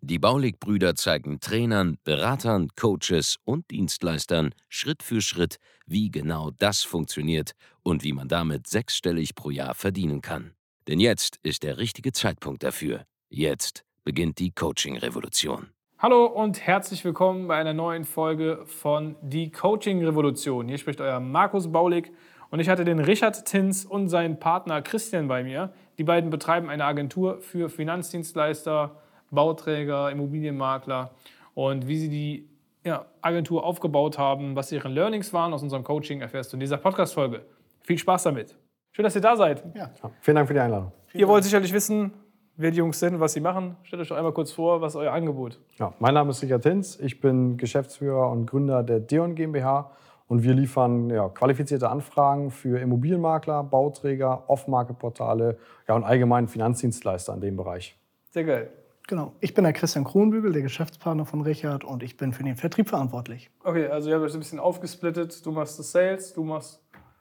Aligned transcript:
Die 0.00 0.18
Baulig-Brüder 0.18 0.94
zeigen 0.94 1.40
Trainern, 1.40 1.98
Beratern, 2.04 2.68
Coaches 2.76 3.38
und 3.44 3.70
Dienstleistern 3.70 4.54
Schritt 4.68 5.02
für 5.02 5.20
Schritt, 5.20 5.56
wie 5.86 6.10
genau 6.10 6.50
das 6.50 6.82
funktioniert 6.82 7.52
und 7.82 8.04
wie 8.04 8.12
man 8.12 8.28
damit 8.28 8.66
sechsstellig 8.66 9.34
pro 9.34 9.50
Jahr 9.50 9.74
verdienen 9.74 10.20
kann. 10.20 10.52
Denn 10.86 11.00
jetzt 11.00 11.38
ist 11.42 11.62
der 11.62 11.78
richtige 11.78 12.12
Zeitpunkt 12.12 12.62
dafür. 12.62 13.04
Jetzt 13.28 13.84
beginnt 14.04 14.38
die 14.38 14.52
Coaching-Revolution. 14.52 15.68
Hallo 15.98 16.26
und 16.26 16.64
herzlich 16.64 17.04
willkommen 17.04 17.48
bei 17.48 17.56
einer 17.56 17.74
neuen 17.74 18.04
Folge 18.04 18.62
von 18.66 19.16
Die 19.20 19.50
Coaching-Revolution. 19.50 20.68
Hier 20.68 20.78
spricht 20.78 21.00
euer 21.00 21.18
Markus 21.20 21.70
Baulig 21.72 22.12
und 22.50 22.60
ich 22.60 22.68
hatte 22.68 22.84
den 22.84 23.00
Richard 23.00 23.44
Tins 23.44 23.84
und 23.84 24.08
seinen 24.08 24.38
Partner 24.38 24.80
Christian 24.80 25.28
bei 25.28 25.42
mir. 25.42 25.72
Die 25.98 26.04
beiden 26.04 26.30
betreiben 26.30 26.70
eine 26.70 26.84
Agentur 26.84 27.40
für 27.40 27.68
Finanzdienstleister, 27.68 28.96
Bauträger, 29.30 30.10
Immobilienmakler 30.10 31.10
und 31.54 31.86
wie 31.88 31.98
sie 31.98 32.08
die 32.08 32.48
ja, 32.84 33.06
Agentur 33.20 33.64
aufgebaut 33.64 34.18
haben, 34.18 34.56
was 34.56 34.72
ihre 34.72 34.88
Learnings 34.88 35.32
waren 35.32 35.52
aus 35.52 35.62
unserem 35.62 35.84
Coaching, 35.84 36.20
erfährst 36.20 36.52
du 36.52 36.56
in 36.56 36.60
dieser 36.60 36.78
Podcast-Folge. 36.78 37.42
Viel 37.82 37.98
Spaß 37.98 38.24
damit. 38.24 38.56
Schön, 38.92 39.02
dass 39.04 39.14
ihr 39.14 39.20
da 39.20 39.36
seid. 39.36 39.64
Ja, 39.74 39.90
vielen 40.20 40.36
Dank 40.36 40.48
für 40.48 40.54
die 40.54 40.60
Einladung. 40.60 40.92
Ihr 41.12 41.28
wollt 41.28 41.44
sicherlich 41.44 41.72
wissen, 41.72 42.12
wer 42.56 42.70
die 42.70 42.78
Jungs 42.78 42.98
sind, 42.98 43.20
was 43.20 43.32
sie 43.32 43.40
machen. 43.40 43.76
Stellt 43.82 44.02
euch 44.02 44.08
doch 44.08 44.16
einmal 44.16 44.32
kurz 44.32 44.52
vor, 44.52 44.80
was 44.80 44.94
ist 44.94 45.00
euer 45.00 45.12
Angebot? 45.12 45.58
Ja, 45.78 45.94
mein 45.98 46.14
Name 46.14 46.30
ist 46.30 46.42
Richard 46.42 46.64
Hinz. 46.64 46.98
Ich 47.00 47.20
bin 47.20 47.56
Geschäftsführer 47.56 48.30
und 48.30 48.46
Gründer 48.46 48.82
der 48.82 49.00
Deon 49.00 49.34
GmbH. 49.34 49.90
Und 50.26 50.42
wir 50.42 50.52
liefern 50.52 51.08
ja, 51.08 51.28
qualifizierte 51.30 51.88
Anfragen 51.88 52.50
für 52.50 52.78
Immobilienmakler, 52.78 53.64
Bauträger, 53.64 54.44
Off-Market-Portale 54.48 55.56
ja, 55.88 55.94
und 55.94 56.04
allgemein 56.04 56.48
Finanzdienstleister 56.48 57.32
in 57.32 57.40
dem 57.40 57.56
Bereich. 57.56 57.98
Sehr 58.30 58.44
geil. 58.44 58.70
Genau. 59.08 59.32
Ich 59.40 59.54
bin 59.54 59.64
der 59.64 59.72
Christian 59.72 60.04
Kronbügel, 60.04 60.52
der 60.52 60.60
Geschäftspartner 60.62 61.24
von 61.24 61.40
Richard 61.40 61.82
und 61.82 62.02
ich 62.02 62.18
bin 62.18 62.32
für 62.34 62.44
den 62.44 62.56
Vertrieb 62.56 62.90
verantwortlich. 62.90 63.50
Okay, 63.64 63.86
also 63.88 64.10
ihr 64.10 64.16
habt 64.16 64.24
euch 64.24 64.34
ein 64.34 64.38
bisschen 64.38 64.60
aufgesplittet. 64.60 65.44
Du 65.44 65.50
machst 65.50 65.78
das 65.78 65.90
Sales, 65.90 66.34
du 66.34 66.44
machst 66.44 66.80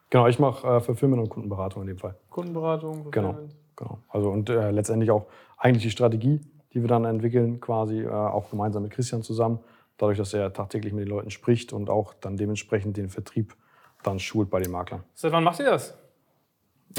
Genau, 0.10 0.28
ich 0.28 0.38
mache 0.38 0.68
äh, 0.68 0.80
Fulfillment 0.82 1.22
und 1.24 1.30
Kundenberatung 1.30 1.82
in 1.84 1.88
dem 1.88 1.98
Fall. 1.98 2.16
Kundenberatung, 2.30 3.10
Genau, 3.12 3.30
Fulfillment. 3.34 3.56
genau. 3.78 4.00
Also 4.10 4.30
und 4.30 4.50
äh, 4.50 4.70
letztendlich 4.72 5.12
auch 5.12 5.28
eigentlich 5.58 5.84
die 5.84 5.90
Strategie, 5.92 6.42
die 6.74 6.82
wir 6.82 6.88
dann 6.90 7.06
entwickeln, 7.06 7.62
quasi 7.62 8.02
äh, 8.04 8.10
auch 8.10 8.50
gemeinsam 8.50 8.84
mit 8.84 8.92
Christian 8.92 9.24
zusammen. 9.24 9.60
Dadurch, 9.98 10.18
dass 10.18 10.34
er 10.34 10.52
tagtäglich 10.52 10.94
mit 10.94 11.06
den 11.06 11.10
Leuten 11.10 11.32
spricht 11.32 11.72
und 11.74 11.90
auch 11.90 12.14
dann 12.14 12.36
dementsprechend 12.36 12.98
den 12.98 13.08
Vertrieb 13.10 13.56
dann 14.04 14.20
schult 14.20 14.50
bei 14.50 14.60
den 14.60 14.72
Maklern. 14.72 15.04
Seit 15.14 15.32
wann 15.32 15.44
macht 15.44 15.60
ihr 15.60 15.66
das? 15.72 15.98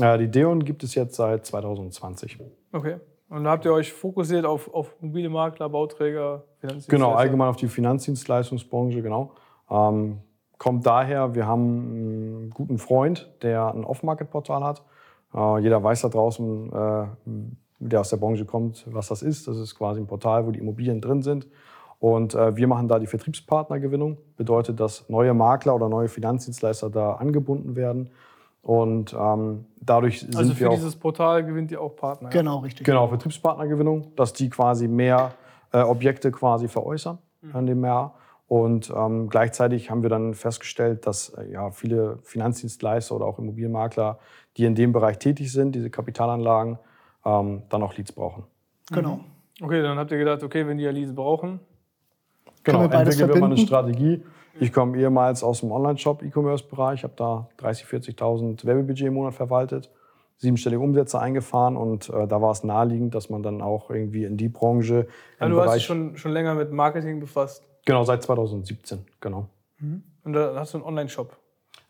Äh, 0.01 0.17
die 0.19 0.31
Deon 0.31 0.65
gibt 0.65 0.83
es 0.83 0.95
jetzt 0.95 1.15
seit 1.17 1.45
2020. 1.45 2.39
Okay. 2.73 2.97
Und 3.29 3.45
da 3.45 3.51
habt 3.51 3.65
ihr 3.65 3.73
euch 3.73 3.93
fokussiert 3.93 4.47
auf, 4.47 4.73
auf 4.73 4.95
mobile 5.01 5.29
Makler, 5.29 5.69
Bauträger, 5.69 6.45
Finanzdienstleister? 6.61 6.91
Genau, 6.91 7.15
allgemein 7.15 7.49
auf 7.49 7.57
die 7.57 7.69
Finanzdienstleistungsbranche, 7.69 9.03
genau. 9.03 9.33
Ähm, 9.71 10.19
kommt 10.57 10.87
daher, 10.87 11.35
wir 11.35 11.47
haben 11.47 11.63
einen 11.63 12.51
guten 12.51 12.79
Freund, 12.79 13.31
der 13.43 13.73
ein 13.75 13.85
Off-Market-Portal 13.85 14.65
hat. 14.65 14.83
Äh, 15.35 15.59
jeder 15.59 15.83
weiß 15.83 16.03
da 16.03 16.09
draußen, 16.09 16.73
äh, 16.73 17.07
der 17.81 18.01
aus 18.01 18.09
der 18.09 18.17
Branche 18.17 18.47
kommt, 18.47 18.87
was 18.91 19.09
das 19.09 19.23
ist. 19.23 19.47
Das 19.47 19.59
ist 19.59 19.75
quasi 19.75 20.01
ein 20.01 20.07
Portal, 20.07 20.47
wo 20.47 20.51
die 20.51 20.59
Immobilien 20.59 21.01
drin 21.01 21.23
sind. 21.23 21.47
Und 22.01 22.35
äh, 22.35 22.57
wir 22.57 22.67
machen 22.67 22.89
da 22.89 22.99
die 22.99 23.07
Vertriebspartnergewinnung. 23.07 24.19
Bedeutet, 24.37 24.81
dass 24.81 25.09
neue 25.09 25.35
Makler 25.35 25.75
oder 25.75 25.89
neue 25.89 26.09
Finanzdienstleister 26.09 26.91
da 26.91 27.15
angebunden 27.15 27.77
werden. 27.77 28.11
Und 28.69 29.17
ähm, 29.19 29.65
dadurch 29.81 30.21
sind 30.21 30.37
Also 30.37 30.53
für 30.53 30.61
wir 30.61 30.69
auch 30.69 30.75
dieses 30.75 30.95
Portal 30.95 31.43
gewinnt 31.43 31.71
ihr 31.71 31.81
auch 31.81 31.97
Partner. 31.97 32.29
ja? 32.29 32.39
Genau, 32.39 32.59
richtig. 32.59 32.85
Genau, 32.85 33.09
Vertriebspartnergewinnung, 33.09 34.15
dass 34.15 34.35
die 34.35 34.51
quasi 34.51 34.89
mehr 34.89 35.33
äh, 35.73 35.81
Objekte 35.81 36.31
quasi 36.31 36.69
veräußern 36.69 37.17
an 37.55 37.65
dem 37.65 37.83
Jahr. 37.83 38.17
Und 38.47 38.93
ähm, 38.95 39.31
gleichzeitig 39.31 39.91
haben 39.91 40.03
wir 40.03 40.11
dann 40.11 40.35
festgestellt, 40.35 41.07
dass 41.07 41.31
äh, 41.31 41.51
ja, 41.51 41.71
viele 41.71 42.19
Finanzdienstleister 42.25 43.17
oder 43.17 43.25
auch 43.25 43.39
Immobilienmakler, 43.39 44.19
die 44.59 44.67
in 44.67 44.75
dem 44.75 44.93
Bereich 44.93 45.19
tätig 45.19 45.51
sind, 45.51 45.75
diese 45.75 45.89
Kapitalanlagen, 45.89 46.79
ähm, 47.25 47.63
dann 47.71 47.83
auch 47.83 47.97
Leads 47.97 48.13
brauchen. 48.13 48.45
Genau. 48.93 49.21
Okay, 49.63 49.81
dann 49.81 49.97
habt 49.97 50.11
ihr 50.11 50.19
gedacht, 50.19 50.43
okay, 50.43 50.67
wenn 50.67 50.77
die 50.77 50.85
ja 50.85 50.91
Leads 50.91 51.15
brauchen, 51.15 51.61
Genau, 52.65 52.83
entwickeln 52.83 53.19
wir 53.19 53.27
mal 53.29 53.35
eine 53.47 53.57
verbinden? 53.57 53.67
Strategie. 53.67 54.23
Ich 54.61 54.73
komme 54.73 54.99
ehemals 54.99 55.43
aus 55.43 55.61
dem 55.61 55.71
Online-Shop-E-Commerce-Bereich, 55.73 57.05
habe 57.05 57.15
da 57.17 57.49
30.000, 57.61 58.17
40.000 58.17 58.65
Werbebudget 58.67 59.07
im 59.07 59.15
Monat 59.15 59.35
verwaltet, 59.35 59.91
siebenstellige 60.37 60.81
Umsätze 60.81 61.21
eingefahren 61.21 61.77
und 61.77 62.09
äh, 62.09 62.27
da 62.27 62.43
war 62.43 62.51
es 62.51 62.65
naheliegend, 62.65 63.15
dass 63.15 63.31
man 63.31 63.43
dann 63.43 63.63
auch 63.63 63.91
irgendwie 63.91 64.25
in 64.25 64.37
die 64.37 64.49
Branche, 64.49 65.07
also 65.39 65.55
du 65.55 65.61
hast 65.61 65.67
dich 65.67 65.71
Bereich, 65.71 65.85
schon, 65.85 66.17
schon 66.17 66.33
länger 66.33 66.55
mit 66.55 66.73
Marketing 66.73 67.21
befasst. 67.21 67.65
genau 67.85 68.05
seit 68.05 68.23
2017, 68.23 69.05
genau. 69.21 69.49
Und 70.25 70.33
da 70.33 70.55
hast 70.57 70.75
du 70.75 70.79
einen 70.79 70.87
Online-Shop. 70.87 71.37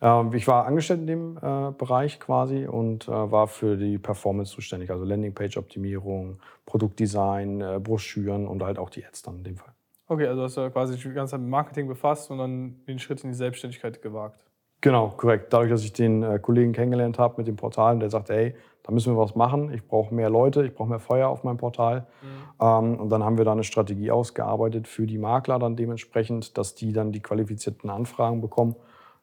Ähm, 0.01 0.33
ich 0.33 0.47
war 0.47 0.67
angestellt 0.67 1.01
in 1.01 1.07
dem 1.07 1.37
äh, 1.39 1.73
Bereich 1.73 2.21
quasi 2.21 2.67
und 2.67 3.09
äh, 3.09 3.11
war 3.11 3.49
für 3.49 3.77
die 3.77 3.99
Performance 3.99 4.53
zuständig, 4.53 4.91
also 4.91 5.05
Landingpage-Optimierung, 5.05 6.39
Produktdesign, 6.67 7.61
äh, 7.61 7.81
Broschüren 7.83 8.47
und 8.47 8.63
halt 8.63 8.79
auch 8.79 8.91
die 8.91 9.05
Ads 9.05 9.23
dann 9.23 9.39
in 9.39 9.45
dem 9.45 9.57
Fall. 9.57 9.73
Okay, 10.09 10.27
also 10.27 10.43
hast 10.43 10.57
du 10.57 10.71
quasi 10.71 10.97
die 10.97 11.13
ganze 11.13 11.33
Zeit 11.33 11.41
mit 11.41 11.51
Marketing 11.51 11.87
befasst 11.87 12.31
und 12.31 12.39
dann 12.39 12.77
den 12.87 12.99
Schritt 12.99 13.23
in 13.25 13.31
die 13.31 13.37
Selbstständigkeit 13.37 14.01
gewagt. 14.01 14.41
Genau, 14.81 15.09
korrekt. 15.09 15.53
Dadurch, 15.53 15.71
dass 15.71 15.83
ich 15.83 15.93
den 15.93 16.23
äh, 16.23 16.39
Kollegen 16.39 16.73
kennengelernt 16.73 17.19
habe 17.19 17.35
mit 17.39 17.47
dem 17.49 17.57
Portal, 17.57 17.99
der 17.99 18.11
sagte, 18.11 18.33
ey, 18.35 18.55
da 18.85 18.93
müssen 18.93 19.13
wir 19.15 19.19
was 19.21 19.35
machen. 19.35 19.73
Ich 19.75 19.87
brauche 19.87 20.15
mehr 20.15 20.31
Leute, 20.31 20.65
ich 20.65 20.73
brauche 20.75 20.89
mehr 20.89 21.01
Feuer 21.01 21.29
auf 21.29 21.43
meinem 21.45 21.57
Portal. 21.59 22.07
Ähm, 22.61 22.99
und 22.99 23.09
dann 23.11 23.23
haben 23.25 23.37
wir 23.39 23.45
da 23.45 23.53
eine 23.53 23.65
Strategie 23.65 24.11
ausgearbeitet 24.11 24.87
für 24.89 25.07
die 25.07 25.19
Makler 25.19 25.59
dann 25.59 25.77
dementsprechend, 25.77 26.57
dass 26.57 26.75
die 26.75 26.93
dann 26.93 27.13
die 27.13 27.21
qualifizierten 27.21 27.91
Anfragen 27.91 28.41
bekommen. 28.41 28.77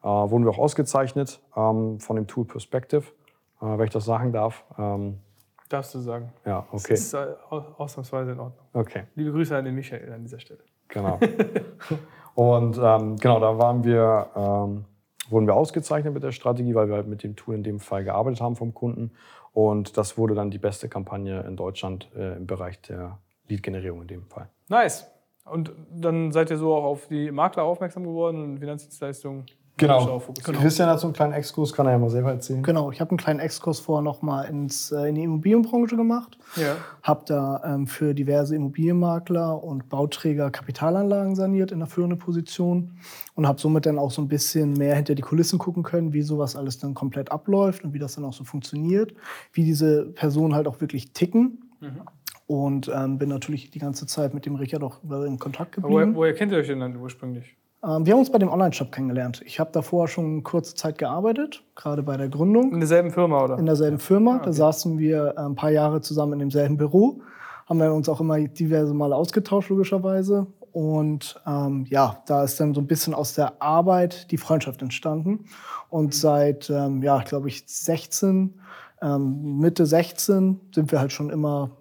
Äh, 0.04 0.08
wurden 0.08 0.44
wir 0.44 0.52
auch 0.52 0.60
ausgezeichnet 0.60 1.42
ähm, 1.56 2.00
von 2.00 2.16
dem 2.18 2.28
Tool 2.28 2.46
Perspective, 2.46 3.06
äh, 3.62 3.66
wenn 3.66 3.86
ich 3.86 3.92
das 3.94 4.06
sagen 4.06 4.32
darf. 4.34 4.64
Ähm, 4.78 5.18
Darfst 5.70 5.96
du 5.96 6.00
sagen. 6.00 6.32
ja, 6.46 6.68
Das 6.72 6.84
okay. 6.84 6.94
ist 6.94 7.14
äh, 7.14 7.26
au- 7.50 7.64
ausnahmsweise 7.78 8.34
in 8.34 8.40
Ordnung. 8.40 8.66
Okay. 8.74 9.04
Liebe 9.16 9.32
Grüße 9.32 9.56
an 9.58 9.66
den 9.66 9.74
Michael 9.74 10.12
an 10.14 10.22
dieser 10.22 10.38
Stelle. 10.40 10.60
Genau. 10.90 11.20
und 12.36 12.78
ähm, 12.82 13.16
genau, 13.18 13.40
da 13.40 13.58
waren 13.58 13.84
wir, 13.84 14.30
ähm, 14.36 14.86
wurden 15.30 15.48
wir 15.48 15.56
ausgezeichnet 15.56 16.14
mit 16.14 16.24
der 16.24 16.32
Strategie, 16.32 16.76
weil 16.76 16.88
wir 16.88 16.96
halt 16.96 17.08
mit 17.08 17.24
dem 17.24 17.36
Tool 17.36 17.56
in 17.56 17.64
dem 17.64 17.80
Fall 17.80 18.04
gearbeitet 18.04 18.42
haben 18.42 18.56
vom 18.56 18.74
Kunden. 18.74 19.12
Und 19.54 19.98
das 19.98 20.18
wurde 20.18 20.36
dann 20.36 20.52
die 20.52 20.58
beste 20.58 20.90
Kampagne 20.90 21.42
in 21.42 21.56
Deutschland 21.56 22.10
äh, 22.16 22.36
im 22.36 22.46
Bereich 22.46 22.82
der 22.82 23.20
Lead-Generierung 23.48 24.02
in 24.02 24.08
dem 24.08 24.26
Fall. 24.26 24.50
Nice. 24.68 25.10
Und 25.46 25.72
dann 25.92 26.32
seid 26.32 26.50
ihr 26.50 26.58
so 26.58 26.76
auch 26.76 26.84
auf 26.84 27.08
die 27.08 27.32
Makler 27.32 27.64
aufmerksam 27.64 28.04
geworden 28.04 28.44
und 28.44 28.60
Finanzdienstleistungen. 28.60 29.46
Genau. 29.78 30.20
Fokussiert. 30.20 30.58
Christian 30.58 30.90
hat 30.90 31.00
so 31.02 31.08
einen 31.08 31.14
kleinen 31.14 31.34
Exkurs, 31.34 31.74
kann 31.74 31.86
er 31.86 31.94
ja 31.94 31.98
mal 31.98 32.10
selber 32.10 32.32
erzählen. 32.32 32.64
Genau, 32.64 32.92
ich 32.92 33.02
habe 33.02 33.12
einen 33.12 33.18
kleinen 33.18 33.40
Exkurs 33.40 33.80
vorher 33.80 34.02
nochmal 34.02 34.50
ins, 34.50 34.92
äh, 34.92 35.10
in 35.10 35.16
die 35.16 35.24
Immobilienbranche 35.24 35.98
gemacht. 35.98 36.38
Ja. 36.56 36.78
Habe 37.04 37.24
da 37.26 37.62
ähm, 37.66 37.86
für 37.86 38.14
diverse 38.14 38.56
Immobilienmakler 38.56 39.62
und 39.62 39.90
Bauträger 39.90 40.50
Kapitalanlagen 40.50 41.36
saniert 41.36 41.72
in 41.72 41.80
der 41.80 41.88
führenden 41.90 42.20
Position 42.20 42.98
und 43.36 43.48
habe 43.48 43.60
somit 43.60 43.86
dann 43.86 44.00
auch 44.00 44.12
so 44.12 44.22
ein 44.22 44.30
bisschen 44.30 44.74
mehr 44.74 44.96
hinter 44.96 45.14
die 45.14 45.22
Kulissen 45.22 45.60
gucken 45.60 45.84
können, 45.84 46.14
wie 46.14 46.22
sowas 46.22 46.56
alles 46.56 46.78
dann 46.80 46.94
komplett 46.94 47.32
abläuft 47.32 47.84
und 47.84 47.94
wie 47.94 48.00
das 48.00 48.16
dann 48.16 48.24
auch 48.24 48.34
so 48.34 48.46
funktioniert, 48.46 49.14
wie 49.52 49.66
diese 49.66 50.06
Personen 50.06 50.56
halt 50.56 50.68
auch 50.68 50.80
wirklich 50.80 51.12
ticken. 51.12 51.70
Und 52.48 52.92
ähm, 52.94 53.18
bin 53.18 53.30
natürlich 53.30 53.72
die 53.72 53.80
ganze 53.80 54.06
Zeit 54.06 54.34
mit 54.34 54.46
dem 54.46 54.56
Richard 54.56 54.84
auch 54.84 55.00
in 55.04 55.40
Kontakt 55.40 55.78
Woher, 55.78 55.90
geblieben. 55.90 56.16
woher 56.16 56.34
kennt 56.34 56.52
ihr 56.52 56.60
euch 56.60 56.68
denn 56.68 56.80
dann 56.80 56.96
ursprünglich? 56.96 57.56
Ähm, 57.86 58.06
wir 58.06 58.14
haben 58.14 58.20
uns 58.20 58.32
bei 58.32 58.40
dem 58.40 58.50
Online-Shop 58.50 58.92
kennengelernt. 58.92 59.42
Ich 59.46 59.60
habe 59.60 59.72
davor 59.72 60.08
schon 60.08 60.44
kurze 60.44 60.76
Zeit 60.76 60.98
gearbeitet, 60.98 61.64
gerade 61.76 62.04
bei 62.04 62.18
der 62.18 62.30
Gründung 62.30 62.72
In 62.74 62.80
derselben 62.80 63.12
Firma, 63.12 63.44
oder? 63.44 63.58
in 63.60 63.66
derselben 63.66 64.00
Firma. 64.00 64.34
Ah, 64.34 64.36
okay. 64.38 64.46
Da 64.46 64.54
saßen 64.54 64.98
wir 64.98 65.36
äh, 65.38 65.42
ein 65.42 65.56
paar 65.56 65.72
Jahre 65.72 66.02
zusammen 66.02 66.34
in 66.34 66.40
demselben 66.40 66.78
Büro, 66.78 67.22
haben 67.68 67.80
wir 67.80 67.94
uns 67.94 68.10
auch 68.10 68.22
immer 68.22 68.40
diverse 68.40 68.94
Male 68.94 69.16
ausgetauscht, 69.16 69.70
logischerweise. 69.70 70.48
Und 70.72 71.40
ähm, 71.48 71.86
ja, 71.88 72.22
da 72.26 72.44
ist 72.44 72.60
dann 72.60 72.74
so 72.74 72.82
ein 72.82 72.88
bisschen 72.88 73.14
aus 73.14 73.34
der 73.34 73.62
Arbeit 73.62 74.30
die 74.32 74.38
Freundschaft 74.38 74.82
entstanden. 74.82 75.46
Und 75.90 76.14
seit, 76.14 76.70
ähm, 76.70 77.02
ja, 77.02 77.22
glaube 77.22 77.48
ich, 77.48 77.64
16, 77.66 78.60
ähm, 79.02 79.58
Mitte 79.60 79.86
16 79.86 80.60
sind 80.74 80.92
wir 80.92 81.00
halt 81.00 81.14
schon 81.14 81.30
immer 81.30 81.72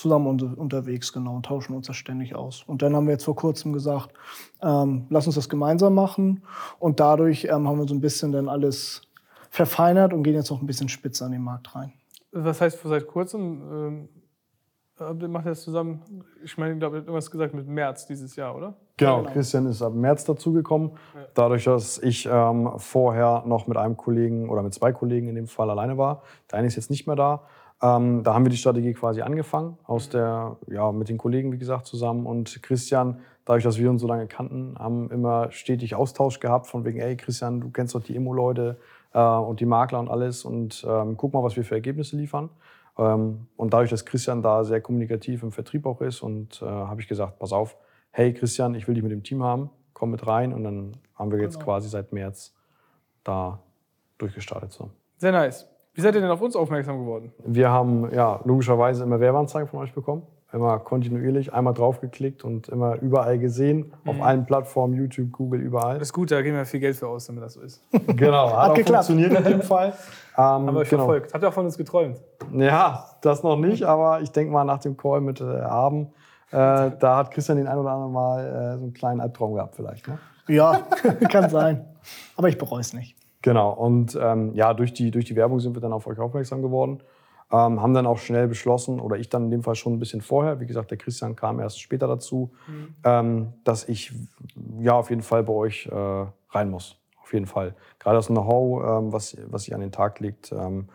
zusammen 0.00 0.26
unter, 0.26 0.56
unterwegs, 0.56 1.12
genau, 1.12 1.36
und 1.36 1.46
tauschen 1.46 1.74
uns 1.74 1.86
das 1.86 1.96
ständig 1.96 2.34
aus. 2.34 2.64
Und 2.66 2.82
dann 2.82 2.96
haben 2.96 3.06
wir 3.06 3.12
jetzt 3.12 3.24
vor 3.24 3.36
kurzem 3.36 3.72
gesagt, 3.72 4.10
ähm, 4.62 5.06
lass 5.10 5.26
uns 5.26 5.36
das 5.36 5.48
gemeinsam 5.48 5.94
machen. 5.94 6.42
Und 6.78 7.00
dadurch 7.00 7.44
ähm, 7.44 7.68
haben 7.68 7.78
wir 7.78 7.86
so 7.86 7.94
ein 7.94 8.00
bisschen 8.00 8.32
dann 8.32 8.48
alles 8.48 9.02
verfeinert 9.50 10.12
und 10.12 10.22
gehen 10.22 10.34
jetzt 10.34 10.50
noch 10.50 10.60
ein 10.60 10.66
bisschen 10.66 10.88
spitzer 10.88 11.26
an 11.26 11.32
den 11.32 11.42
Markt 11.42 11.74
rein. 11.74 11.92
Was 12.32 12.60
heißt 12.60 12.80
seit 12.84 13.06
kurzem? 13.06 14.08
Ähm, 15.00 15.30
macht 15.30 15.46
ihr 15.46 15.50
das 15.50 15.62
zusammen? 15.62 16.02
Ich 16.44 16.56
meine, 16.58 16.74
ich 16.74 16.78
glaube, 16.78 16.96
ihr 16.96 16.98
habt 17.00 17.08
irgendwas 17.08 17.30
gesagt 17.30 17.54
mit 17.54 17.66
März 17.66 18.06
dieses 18.06 18.36
Jahr, 18.36 18.54
oder? 18.54 18.74
Genau, 18.96 19.22
Christian 19.24 19.66
ist 19.66 19.80
ab 19.80 19.94
März 19.94 20.24
dazugekommen. 20.24 20.92
Dadurch, 21.34 21.64
dass 21.64 21.98
ich 21.98 22.28
ähm, 22.30 22.70
vorher 22.76 23.42
noch 23.46 23.66
mit 23.66 23.78
einem 23.78 23.96
Kollegen 23.96 24.50
oder 24.50 24.62
mit 24.62 24.74
zwei 24.74 24.92
Kollegen 24.92 25.28
in 25.28 25.34
dem 25.34 25.46
Fall 25.46 25.70
alleine 25.70 25.96
war. 25.96 26.22
Der 26.50 26.58
eine 26.58 26.68
ist 26.68 26.76
jetzt 26.76 26.90
nicht 26.90 27.06
mehr 27.06 27.16
da. 27.16 27.44
Ähm, 27.82 28.22
da 28.22 28.34
haben 28.34 28.44
wir 28.44 28.50
die 28.50 28.58
Strategie 28.58 28.92
quasi 28.92 29.22
angefangen, 29.22 29.78
aus 29.84 30.10
der, 30.10 30.56
ja, 30.66 30.92
mit 30.92 31.08
den 31.08 31.16
Kollegen, 31.16 31.50
wie 31.52 31.58
gesagt, 31.58 31.86
zusammen. 31.86 32.26
Und 32.26 32.62
Christian, 32.62 33.20
dadurch, 33.46 33.64
dass 33.64 33.78
wir 33.78 33.88
uns 33.88 34.02
so 34.02 34.06
lange 34.08 34.26
kannten, 34.26 34.78
haben 34.78 35.10
immer 35.10 35.50
stetig 35.50 35.94
Austausch 35.94 36.40
gehabt 36.40 36.66
von 36.66 36.84
wegen, 36.84 37.00
ey 37.00 37.16
Christian, 37.16 37.60
du 37.60 37.70
kennst 37.70 37.94
doch 37.94 38.02
die 38.02 38.14
Immo-Leute 38.14 38.76
äh, 39.14 39.20
und 39.20 39.60
die 39.60 39.66
Makler 39.66 39.98
und 39.98 40.08
alles 40.08 40.44
und 40.44 40.84
ähm, 40.86 41.16
guck 41.16 41.32
mal, 41.32 41.42
was 41.42 41.56
wir 41.56 41.64
für 41.64 41.74
Ergebnisse 41.74 42.16
liefern. 42.16 42.50
Ähm, 42.98 43.46
und 43.56 43.72
dadurch, 43.72 43.88
dass 43.90 44.04
Christian 44.04 44.42
da 44.42 44.62
sehr 44.64 44.82
kommunikativ 44.82 45.42
im 45.42 45.52
Vertrieb 45.52 45.86
auch 45.86 46.02
ist, 46.02 46.20
und 46.20 46.60
äh, 46.60 46.66
habe 46.66 47.00
ich 47.00 47.08
gesagt, 47.08 47.38
pass 47.38 47.52
auf, 47.52 47.76
hey 48.10 48.34
Christian, 48.34 48.74
ich 48.74 48.88
will 48.88 48.94
dich 48.94 49.02
mit 49.02 49.12
dem 49.12 49.22
Team 49.22 49.42
haben, 49.42 49.70
komm 49.94 50.10
mit 50.10 50.26
rein. 50.26 50.52
Und 50.52 50.64
dann 50.64 50.92
haben 51.14 51.30
wir 51.30 51.38
jetzt 51.40 51.54
Genau. 51.54 51.64
quasi 51.64 51.88
seit 51.88 52.12
März 52.12 52.54
da 53.24 53.60
durchgestartet. 54.18 54.72
So. 54.72 54.90
Sehr 55.16 55.32
nice. 55.32 55.66
Wie 56.00 56.02
seid 56.02 56.14
ihr 56.14 56.22
denn 56.22 56.30
auf 56.30 56.40
uns 56.40 56.56
aufmerksam 56.56 56.98
geworden? 56.98 57.30
Wir 57.44 57.68
haben 57.68 58.10
ja 58.10 58.40
logischerweise 58.44 59.04
immer 59.04 59.20
Werbeanzeigen 59.20 59.68
von 59.68 59.80
euch 59.80 59.92
bekommen. 59.92 60.22
Immer 60.50 60.78
kontinuierlich, 60.78 61.52
einmal 61.52 61.74
draufgeklickt 61.74 62.42
und 62.42 62.70
immer 62.70 62.98
überall 63.02 63.38
gesehen. 63.38 63.92
Auf 64.06 64.22
allen 64.22 64.46
Plattformen, 64.46 64.94
YouTube, 64.94 65.30
Google, 65.30 65.60
überall. 65.60 65.98
Das 65.98 66.08
ist 66.08 66.12
gut, 66.14 66.30
da 66.30 66.40
geben 66.40 66.56
wir 66.56 66.64
viel 66.64 66.80
Geld 66.80 66.96
für 66.96 67.06
aus, 67.06 67.26
damit 67.26 67.42
das 67.44 67.52
so 67.52 67.60
ist. 67.60 67.82
Genau, 68.16 68.50
hat, 68.50 68.70
auch 68.70 68.74
geklappt. 68.74 69.04
funktioniert 69.08 69.44
in 69.44 69.52
dem 69.52 69.62
Fall. 69.62 69.92
Ähm, 70.38 70.44
Haben 70.44 70.66
wir 70.68 70.76
euch 70.76 70.88
genau. 70.88 71.02
verfolgt. 71.02 71.34
Habt 71.34 71.44
ihr 71.44 71.48
auch 71.48 71.52
von 71.52 71.66
uns 71.66 71.76
geträumt? 71.76 72.18
Ja, 72.54 73.04
das 73.20 73.42
noch 73.42 73.56
nicht, 73.56 73.82
aber 73.82 74.22
ich 74.22 74.32
denke 74.32 74.50
mal 74.50 74.64
nach 74.64 74.78
dem 74.78 74.96
Call 74.96 75.20
mit 75.20 75.42
äh, 75.42 75.44
Abend, 75.44 76.08
äh, 76.50 76.92
da 76.98 77.16
hat 77.16 77.30
Christian 77.30 77.58
den 77.58 77.66
ein 77.66 77.76
oder 77.76 77.90
anderen 77.90 78.12
Mal 78.12 78.46
äh, 78.46 78.78
so 78.78 78.84
einen 78.84 78.94
kleinen 78.94 79.20
Albtraum 79.20 79.52
gehabt 79.54 79.74
vielleicht. 79.74 80.08
Ne? 80.08 80.18
Ja, 80.48 80.80
kann 81.28 81.50
sein. 81.50 81.84
Aber 82.36 82.48
ich 82.48 82.56
bereue 82.56 82.80
es 82.80 82.94
nicht. 82.94 83.19
Genau, 83.42 83.72
und 83.72 84.18
ähm, 84.20 84.54
ja, 84.54 84.74
durch 84.74 84.92
die, 84.92 85.10
durch 85.10 85.24
die 85.24 85.36
Werbung 85.36 85.60
sind 85.60 85.74
wir 85.74 85.80
dann 85.80 85.92
auf 85.92 86.06
euch 86.06 86.18
aufmerksam 86.18 86.62
geworden. 86.62 87.02
Ähm, 87.52 87.82
haben 87.82 87.94
dann 87.94 88.06
auch 88.06 88.18
schnell 88.18 88.46
beschlossen, 88.46 89.00
oder 89.00 89.16
ich 89.16 89.28
dann 89.28 89.44
in 89.44 89.50
dem 89.50 89.62
Fall 89.62 89.74
schon 89.74 89.94
ein 89.94 89.98
bisschen 89.98 90.20
vorher, 90.20 90.60
wie 90.60 90.66
gesagt, 90.66 90.90
der 90.92 90.98
Christian 90.98 91.34
kam 91.34 91.58
erst 91.58 91.80
später 91.80 92.06
dazu, 92.06 92.52
ähm, 93.02 93.54
dass 93.64 93.88
ich 93.88 94.12
ja 94.78 94.92
auf 94.92 95.10
jeden 95.10 95.22
Fall 95.22 95.42
bei 95.42 95.52
euch 95.52 95.86
äh, 95.86 96.26
rein 96.50 96.70
muss. 96.70 97.00
Auf 97.20 97.32
jeden 97.32 97.46
Fall. 97.46 97.74
Gerade 97.98 98.18
das 98.18 98.28
Know-how, 98.28 98.84
ähm, 98.84 99.12
was, 99.12 99.36
was 99.46 99.66
ihr 99.66 99.74
an 99.74 99.80
den 99.80 99.90
Tag 99.90 100.20
legt, 100.20 100.52
ähm, 100.52 100.88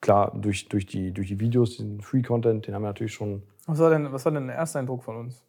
klar, 0.00 0.32
durch, 0.36 0.68
durch, 0.68 0.86
die, 0.86 1.12
durch 1.12 1.28
die 1.28 1.40
Videos, 1.40 1.78
den 1.78 2.00
Free-Content, 2.00 2.66
den 2.66 2.74
haben 2.74 2.82
wir 2.82 2.88
natürlich 2.88 3.14
schon 3.14 3.42
Was 3.66 3.78
war 3.80 3.90
denn, 3.90 4.12
was 4.12 4.24
war 4.24 4.32
denn 4.32 4.46
der 4.46 4.56
erste 4.56 4.78
Eindruck 4.78 5.02
von 5.02 5.16
uns? 5.16 5.42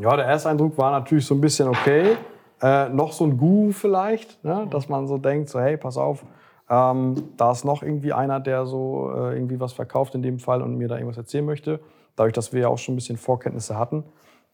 Ja, 0.00 0.16
der 0.16 0.26
erste 0.26 0.48
Eindruck 0.48 0.76
war 0.78 0.90
natürlich 0.90 1.26
so 1.26 1.34
ein 1.34 1.40
bisschen 1.40 1.68
okay. 1.68 2.16
Äh, 2.60 2.88
noch 2.88 3.12
so 3.12 3.24
ein 3.24 3.36
Guru 3.36 3.72
vielleicht, 3.72 4.42
ne? 4.44 4.66
dass 4.70 4.88
man 4.88 5.06
so 5.06 5.18
denkt, 5.18 5.48
so 5.48 5.60
hey, 5.60 5.76
pass 5.76 5.96
auf, 5.96 6.24
ähm, 6.68 7.14
da 7.36 7.52
ist 7.52 7.64
noch 7.64 7.82
irgendwie 7.82 8.12
einer, 8.12 8.40
der 8.40 8.66
so 8.66 9.10
äh, 9.14 9.34
irgendwie 9.34 9.60
was 9.60 9.72
verkauft 9.72 10.14
in 10.14 10.22
dem 10.22 10.38
Fall 10.38 10.60
und 10.62 10.76
mir 10.76 10.88
da 10.88 10.96
irgendwas 10.96 11.16
erzählen 11.16 11.44
möchte. 11.44 11.80
Dadurch, 12.16 12.34
dass 12.34 12.52
wir 12.52 12.62
ja 12.62 12.68
auch 12.68 12.78
schon 12.78 12.94
ein 12.94 12.96
bisschen 12.96 13.16
Vorkenntnisse 13.16 13.78
hatten. 13.78 14.04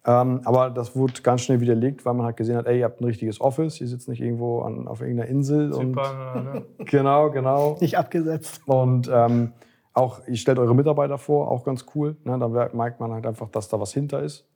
Ähm, 0.06 0.42
aber 0.44 0.68
das 0.68 0.94
wurde 0.94 1.14
ganz 1.22 1.40
schnell 1.40 1.60
widerlegt, 1.60 2.04
weil 2.04 2.12
man 2.12 2.26
halt 2.26 2.36
gesehen 2.36 2.56
hat, 2.56 2.66
ey, 2.66 2.80
ihr 2.80 2.84
habt 2.84 3.00
ein 3.00 3.04
richtiges 3.04 3.40
Office, 3.40 3.80
ihr 3.80 3.88
sitzt 3.88 4.06
nicht 4.08 4.20
irgendwo 4.20 4.60
an, 4.60 4.86
auf 4.86 5.00
irgendeiner 5.00 5.30
Insel. 5.30 5.72
Und, 5.72 5.94
Super, 5.94 6.42
ne? 6.42 6.62
genau, 6.84 7.30
genau. 7.30 7.78
Nicht 7.80 7.96
abgesetzt. 7.96 8.60
Und 8.66 9.10
ähm, 9.12 9.52
auch, 9.94 10.20
ihr 10.26 10.36
stellt 10.36 10.58
eure 10.58 10.74
Mitarbeiter 10.74 11.16
vor, 11.16 11.50
auch 11.50 11.64
ganz 11.64 11.86
cool. 11.94 12.16
Ne? 12.24 12.38
Da 12.38 12.48
merkt 12.48 13.00
man 13.00 13.12
halt 13.12 13.26
einfach, 13.26 13.48
dass 13.48 13.68
da 13.68 13.80
was 13.80 13.94
hinter 13.94 14.22
ist. 14.22 14.46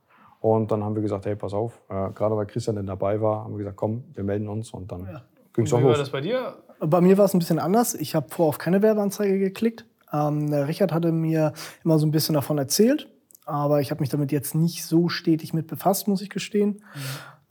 Und 0.40 0.70
dann 0.70 0.84
haben 0.84 0.94
wir 0.94 1.02
gesagt, 1.02 1.26
hey, 1.26 1.34
pass 1.34 1.52
auf, 1.52 1.80
äh, 1.88 2.10
gerade 2.10 2.36
weil 2.36 2.46
Christian 2.46 2.76
denn 2.76 2.86
dabei 2.86 3.20
war, 3.20 3.44
haben 3.44 3.54
wir 3.54 3.58
gesagt, 3.58 3.76
komm, 3.76 4.04
wir 4.14 4.22
melden 4.24 4.48
uns 4.48 4.70
und 4.72 4.90
dann 4.92 5.20
ging 5.52 5.64
es 5.64 5.72
Wie 5.72 5.74
auch 5.74 5.82
war 5.82 5.90
los. 5.90 5.98
das 5.98 6.10
bei 6.10 6.20
dir? 6.20 6.54
Bei 6.80 7.00
mir 7.00 7.18
war 7.18 7.24
es 7.24 7.34
ein 7.34 7.40
bisschen 7.40 7.58
anders. 7.58 7.94
Ich 7.94 8.14
habe 8.14 8.28
vorher 8.28 8.48
auf 8.50 8.58
keine 8.58 8.82
Werbeanzeige 8.82 9.38
geklickt. 9.38 9.84
Ähm, 10.12 10.50
der 10.50 10.68
Richard 10.68 10.92
hatte 10.92 11.10
mir 11.10 11.52
immer 11.84 11.98
so 11.98 12.06
ein 12.06 12.12
bisschen 12.12 12.34
davon 12.34 12.56
erzählt, 12.56 13.08
aber 13.46 13.80
ich 13.80 13.90
habe 13.90 14.00
mich 14.00 14.10
damit 14.10 14.30
jetzt 14.30 14.54
nicht 14.54 14.84
so 14.84 15.08
stetig 15.08 15.52
mit 15.52 15.66
befasst, 15.66 16.06
muss 16.06 16.22
ich 16.22 16.30
gestehen. 16.30 16.84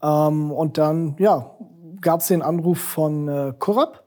Ähm, 0.02 0.50
und 0.50 0.78
dann, 0.78 1.16
ja, 1.18 1.50
gab 2.00 2.20
es 2.20 2.28
den 2.28 2.42
Anruf 2.42 2.78
von 2.78 3.28
äh, 3.28 3.52
Korab. 3.58 4.04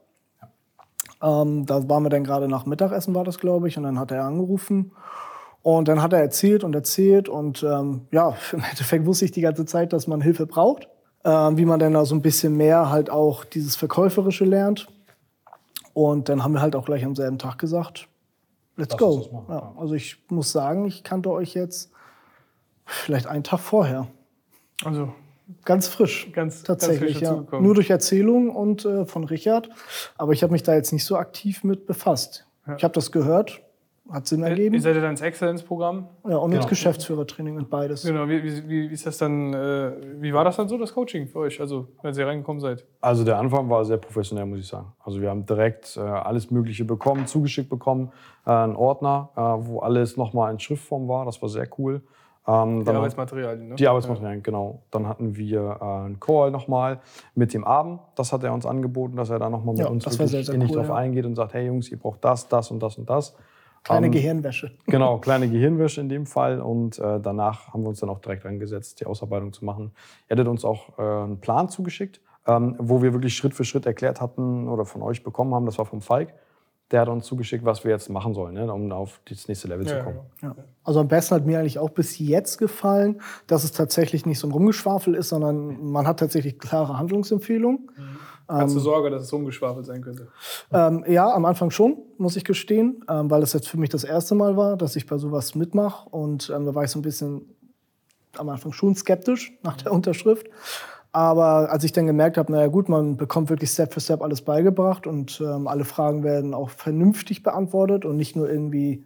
Ähm, 1.22 1.66
da 1.66 1.88
waren 1.88 2.02
wir 2.02 2.10
dann 2.10 2.24
gerade 2.24 2.48
nach 2.48 2.66
Mittagessen, 2.66 3.14
war 3.14 3.24
das, 3.24 3.38
glaube 3.38 3.68
ich, 3.68 3.76
und 3.76 3.84
dann 3.84 3.98
hat 3.98 4.10
er 4.10 4.24
angerufen. 4.24 4.92
Und 5.62 5.86
dann 5.88 6.02
hat 6.02 6.12
er 6.12 6.20
erzählt 6.20 6.64
und 6.64 6.74
erzählt 6.74 7.28
und 7.28 7.62
ähm, 7.62 8.06
ja, 8.10 8.36
im 8.52 8.62
Endeffekt 8.68 9.06
wusste 9.06 9.24
ich 9.24 9.32
die 9.32 9.40
ganze 9.40 9.64
Zeit, 9.64 9.92
dass 9.92 10.06
man 10.06 10.20
Hilfe 10.20 10.46
braucht, 10.46 10.88
ähm, 11.24 11.56
wie 11.56 11.64
man 11.64 11.78
dann 11.78 11.94
da 11.94 12.04
so 12.04 12.14
ein 12.14 12.22
bisschen 12.22 12.56
mehr 12.56 12.90
halt 12.90 13.10
auch 13.10 13.44
dieses 13.44 13.76
Verkäuferische 13.76 14.44
lernt. 14.44 14.88
Und 15.94 16.28
dann 16.28 16.42
haben 16.42 16.54
wir 16.54 16.62
halt 16.62 16.74
auch 16.74 16.86
gleich 16.86 17.04
am 17.04 17.14
selben 17.14 17.38
Tag 17.38 17.58
gesagt, 17.58 18.08
let's 18.76 18.92
Lass 18.92 18.98
go. 18.98 19.44
Ja, 19.48 19.72
also 19.76 19.94
ich 19.94 20.22
muss 20.28 20.50
sagen, 20.50 20.86
ich 20.86 21.04
kannte 21.04 21.30
euch 21.30 21.54
jetzt 21.54 21.90
vielleicht 22.84 23.26
einen 23.26 23.44
Tag 23.44 23.60
vorher. 23.60 24.08
Also 24.84 25.12
Ganz 25.64 25.88
frisch. 25.88 26.30
ganz 26.32 26.62
Tatsächlich, 26.62 27.20
ganz 27.20 27.40
frisch 27.40 27.52
ja. 27.52 27.60
Nur 27.60 27.74
durch 27.74 27.90
Erzählungen 27.90 28.50
und 28.50 28.84
äh, 28.84 29.04
von 29.06 29.24
Richard. 29.24 29.68
Aber 30.16 30.32
ich 30.32 30.42
habe 30.42 30.52
mich 30.52 30.62
da 30.62 30.74
jetzt 30.74 30.92
nicht 30.92 31.04
so 31.04 31.16
aktiv 31.16 31.64
mit 31.64 31.86
befasst. 31.86 32.46
Ich 32.76 32.84
habe 32.84 32.94
das 32.94 33.10
gehört, 33.10 33.61
hat 34.12 34.26
Sinn 34.26 34.40
Ihr 34.40 34.46
ergeben. 34.48 34.78
seid 34.80 34.94
ja 34.94 35.00
dann 35.00 35.10
ins 35.12 35.20
Exzellenzprogramm. 35.20 36.08
Ja, 36.28 36.36
und 36.36 36.52
ins 36.52 36.60
Genau. 36.60 36.68
Geschäftsführertraining 36.68 37.56
und 37.56 37.70
beides. 37.70 38.04
Genau, 38.04 38.28
wie, 38.28 38.42
wie, 38.44 38.68
wie 38.68 38.86
ist 38.86 39.06
das 39.06 39.18
dann, 39.18 39.52
äh, 39.54 39.92
wie 40.20 40.32
war 40.32 40.44
das 40.44 40.56
dann 40.56 40.68
so, 40.68 40.78
das 40.78 40.92
Coaching 40.94 41.26
für 41.26 41.40
euch? 41.40 41.60
Also, 41.60 41.88
als 42.02 42.18
ihr 42.18 42.26
reingekommen 42.26 42.60
seid? 42.60 42.84
Also 43.00 43.24
der 43.24 43.38
Anfang 43.38 43.68
war 43.70 43.84
sehr 43.84 43.96
professionell, 43.96 44.46
muss 44.46 44.60
ich 44.60 44.66
sagen. 44.68 44.92
Also 45.02 45.20
wir 45.20 45.30
haben 45.30 45.46
direkt 45.46 45.96
äh, 45.96 46.00
alles 46.00 46.50
Mögliche 46.50 46.84
bekommen, 46.84 47.26
zugeschickt 47.26 47.70
bekommen, 47.70 48.12
äh, 48.46 48.50
einen 48.50 48.76
Ordner, 48.76 49.30
äh, 49.36 49.40
wo 49.40 49.80
alles 49.80 50.16
nochmal 50.16 50.52
in 50.52 50.60
Schriftform 50.60 51.08
war. 51.08 51.24
Das 51.24 51.40
war 51.42 51.48
sehr 51.48 51.66
cool. 51.78 52.02
Ähm, 52.44 52.84
Die 52.84 52.90
Arbeitsmaterialien, 52.90 53.68
ne? 53.68 53.74
Die 53.76 53.86
Arbeitsmaterialien, 53.86 54.42
genau. 54.42 54.82
Dann 54.90 55.06
hatten 55.06 55.36
wir 55.36 55.78
äh, 55.80 55.84
einen 55.84 56.18
Call 56.18 56.50
nochmal 56.50 56.98
mit 57.36 57.54
dem 57.54 57.64
Abend. 57.64 58.00
Das 58.16 58.32
hat 58.32 58.42
er 58.42 58.52
uns 58.52 58.66
angeboten, 58.66 59.14
dass 59.16 59.30
er 59.30 59.38
da 59.38 59.48
nochmal 59.48 59.74
mit 59.76 59.84
Ja, 59.84 59.88
uns 59.90 60.04
war 60.06 60.26
sehr, 60.26 60.42
sehr 60.42 60.58
cool, 60.58 60.66
drauf 60.66 60.88
ja. 60.88 60.94
eingeht 60.96 61.24
und 61.24 61.36
sagt, 61.36 61.54
hey 61.54 61.66
Jungs, 61.66 61.88
ihr 61.90 61.98
braucht 61.98 62.24
das, 62.24 62.48
das 62.48 62.72
und 62.72 62.82
das 62.82 62.98
und 62.98 63.08
das. 63.08 63.36
Kleine 63.84 64.06
Ähm, 64.06 64.12
Gehirnwäsche. 64.12 64.72
Genau, 64.86 65.18
kleine 65.18 65.48
Gehirnwäsche 65.48 66.00
in 66.00 66.08
dem 66.08 66.26
Fall. 66.26 66.60
Und 66.60 66.98
äh, 66.98 67.20
danach 67.20 67.72
haben 67.72 67.82
wir 67.82 67.88
uns 67.88 68.00
dann 68.00 68.10
auch 68.10 68.20
direkt 68.20 68.46
angesetzt, 68.46 69.00
die 69.00 69.06
Ausarbeitung 69.06 69.52
zu 69.52 69.64
machen. 69.64 69.92
Er 70.28 70.36
hat 70.38 70.46
uns 70.46 70.64
auch 70.64 70.98
äh, 70.98 71.02
einen 71.02 71.40
Plan 71.40 71.68
zugeschickt, 71.68 72.20
ähm, 72.46 72.76
wo 72.78 73.02
wir 73.02 73.12
wirklich 73.12 73.34
Schritt 73.36 73.54
für 73.54 73.64
Schritt 73.64 73.86
erklärt 73.86 74.20
hatten 74.20 74.68
oder 74.68 74.84
von 74.84 75.02
euch 75.02 75.22
bekommen 75.22 75.54
haben. 75.54 75.66
Das 75.66 75.78
war 75.78 75.86
vom 75.86 76.00
Falk. 76.00 76.32
Der 76.90 77.00
hat 77.00 77.08
uns 77.08 77.24
zugeschickt, 77.24 77.64
was 77.64 77.84
wir 77.84 77.90
jetzt 77.90 78.10
machen 78.10 78.34
sollen, 78.34 78.52
ne, 78.52 78.70
um 78.70 78.92
auf 78.92 79.22
das 79.24 79.48
nächste 79.48 79.66
Level 79.66 79.86
zu 79.86 79.94
Ja, 79.94 80.02
kommen. 80.02 80.20
genau. 80.38 80.54
Ja. 80.58 80.64
Also 80.84 81.00
am 81.00 81.08
besten 81.08 81.34
hat 81.36 81.46
mir 81.46 81.58
eigentlich 81.58 81.78
auch 81.78 81.88
bis 81.88 82.18
jetzt 82.18 82.58
gefallen, 82.58 83.22
dass 83.46 83.64
es 83.64 83.72
tatsächlich 83.72 84.26
nicht 84.26 84.38
so 84.38 84.46
ein 84.46 84.52
Rumgeschwafel 84.52 85.14
ist, 85.14 85.30
sondern 85.30 85.82
man 85.90 86.06
hat 86.06 86.20
tatsächlich 86.20 86.58
klare 86.58 86.98
Handlungsempfehlungen. 86.98 87.90
Hast 88.60 88.74
du 88.76 88.80
Sorge, 88.80 89.10
dass 89.10 89.22
es 89.22 89.32
rumgeschwafelt 89.32 89.86
sein 89.86 90.02
könnte? 90.02 90.28
Ähm, 90.72 91.04
ja, 91.08 91.30
am 91.32 91.44
Anfang 91.44 91.70
schon, 91.70 91.98
muss 92.18 92.36
ich 92.36 92.44
gestehen, 92.44 93.04
ähm, 93.08 93.30
weil 93.30 93.40
das 93.40 93.52
jetzt 93.52 93.68
für 93.68 93.78
mich 93.78 93.88
das 93.88 94.04
erste 94.04 94.34
Mal 94.34 94.56
war, 94.56 94.76
dass 94.76 94.96
ich 94.96 95.06
bei 95.06 95.18
sowas 95.18 95.54
mitmache. 95.54 96.08
Und 96.10 96.52
ähm, 96.54 96.66
da 96.66 96.74
war 96.74 96.84
ich 96.84 96.90
so 96.90 96.98
ein 96.98 97.02
bisschen 97.02 97.54
am 98.36 98.48
Anfang 98.48 98.72
schon 98.72 98.94
skeptisch 98.94 99.52
nach 99.62 99.76
der 99.76 99.92
Unterschrift. 99.92 100.46
Aber 101.12 101.70
als 101.70 101.84
ich 101.84 101.92
dann 101.92 102.06
gemerkt 102.06 102.38
habe, 102.38 102.50
naja 102.50 102.68
gut, 102.68 102.88
man 102.88 103.18
bekommt 103.18 103.50
wirklich 103.50 103.70
Step 103.70 103.92
für 103.92 104.00
Step 104.00 104.22
alles 104.22 104.40
beigebracht 104.40 105.06
und 105.06 105.42
ähm, 105.44 105.68
alle 105.68 105.84
Fragen 105.84 106.24
werden 106.24 106.54
auch 106.54 106.70
vernünftig 106.70 107.42
beantwortet 107.42 108.06
und 108.06 108.16
nicht 108.16 108.34
nur 108.34 108.50
irgendwie 108.50 109.04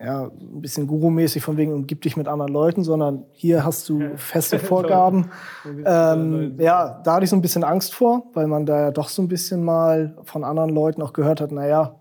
ja, 0.00 0.24
ein 0.24 0.60
bisschen 0.60 0.86
Guru-mäßig 0.86 1.42
von 1.42 1.56
wegen 1.56 1.72
umgib 1.72 2.02
dich 2.02 2.16
mit 2.16 2.26
anderen 2.26 2.52
Leuten, 2.52 2.82
sondern 2.82 3.24
hier 3.32 3.64
hast 3.64 3.88
du 3.88 4.16
feste 4.16 4.58
Vorgaben. 4.60 5.30
Ähm, 5.64 6.56
ja, 6.58 7.00
da 7.04 7.14
hatte 7.14 7.24
ich 7.24 7.30
so 7.30 7.36
ein 7.36 7.42
bisschen 7.42 7.62
Angst 7.64 7.94
vor, 7.94 8.24
weil 8.34 8.46
man 8.48 8.66
da 8.66 8.80
ja 8.80 8.90
doch 8.90 9.08
so 9.08 9.22
ein 9.22 9.28
bisschen 9.28 9.64
mal 9.64 10.16
von 10.24 10.42
anderen 10.42 10.70
Leuten 10.70 11.00
auch 11.00 11.12
gehört 11.12 11.40
hat, 11.40 11.52
naja, 11.52 11.94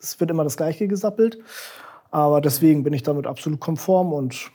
es 0.00 0.18
wird 0.18 0.30
immer 0.30 0.44
das 0.44 0.56
Gleiche 0.56 0.88
gesappelt. 0.88 1.38
Aber 2.10 2.40
deswegen 2.40 2.82
bin 2.82 2.92
ich 2.92 3.04
damit 3.04 3.26
absolut 3.26 3.60
konform 3.60 4.12
und 4.12 4.50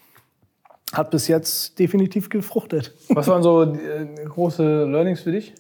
hat 0.91 1.11
bis 1.11 1.27
jetzt 1.27 1.79
definitiv 1.79 2.29
gefruchtet. 2.29 2.93
Was 3.09 3.27
waren 3.27 3.43
so 3.43 3.63
äh, 3.63 4.05
große 4.25 4.85
Learnings 4.85 5.21
für 5.21 5.31
dich? 5.31 5.53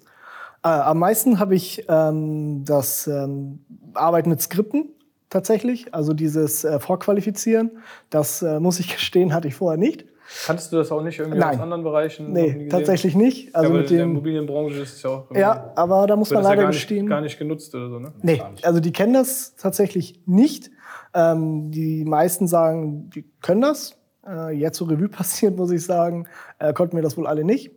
Äh, 0.63 0.67
am 0.67 0.99
meisten 0.99 1.39
habe 1.39 1.55
ich 1.55 1.85
ähm, 1.87 2.65
das 2.65 3.07
ähm, 3.07 3.63
Arbeiten 3.93 4.29
mit 4.29 4.41
Skripten 4.41 4.94
tatsächlich, 5.29 5.93
also 5.93 6.13
dieses 6.13 6.63
äh, 6.63 6.79
Vorqualifizieren. 6.79 7.71
Das 8.09 8.41
äh, 8.41 8.59
muss 8.59 8.79
ich 8.79 8.87
gestehen, 8.93 9.33
hatte 9.33 9.47
ich 9.47 9.55
vorher 9.55 9.77
nicht. 9.77 10.05
Kanntest 10.45 10.71
du 10.73 10.77
das 10.77 10.91
auch 10.91 11.03
nicht 11.03 11.19
irgendwie 11.19 11.37
Nein. 11.37 11.55
aus 11.55 11.61
anderen 11.61 11.83
Bereichen? 11.83 12.33
Nee, 12.33 12.67
tatsächlich 12.67 13.15
nicht. 13.15 13.55
Also 13.55 13.71
ja, 13.71 13.77
mit 13.79 13.91
in 13.91 13.97
der 13.97 14.05
Immobilienbranche 14.05 14.79
ist 14.79 14.95
es 14.95 15.03
ja 15.03 15.11
auch. 15.11 15.35
ja, 15.35 15.71
aber 15.75 16.07
da 16.07 16.15
muss 16.15 16.31
man 16.31 16.41
das 16.41 16.45
ja 16.45 16.49
leider 16.49 16.61
gar 16.63 16.69
nicht, 16.69 16.79
gestehen. 16.79 17.07
gar 17.07 17.21
nicht 17.21 17.37
genutzt 17.37 17.75
oder 17.75 17.89
so, 17.89 17.99
ne? 17.99 18.11
Nee, 18.23 18.41
also 18.63 18.79
die 18.79 18.91
kennen 18.91 19.13
das 19.13 19.55
tatsächlich 19.55 20.21
nicht. 20.25 20.71
Ähm, 21.13 21.69
die 21.69 22.05
meisten 22.05 22.47
sagen, 22.47 23.11
die 23.11 23.23
können 23.41 23.61
das. 23.61 23.97
Äh, 24.27 24.57
jetzt 24.57 24.79
so 24.79 24.85
Revue 24.85 25.09
passiert, 25.09 25.57
muss 25.57 25.69
ich 25.69 25.85
sagen, 25.85 26.27
äh, 26.57 26.73
konnten 26.73 26.95
wir 26.95 27.03
das 27.03 27.17
wohl 27.17 27.27
alle 27.27 27.43
nicht. 27.43 27.71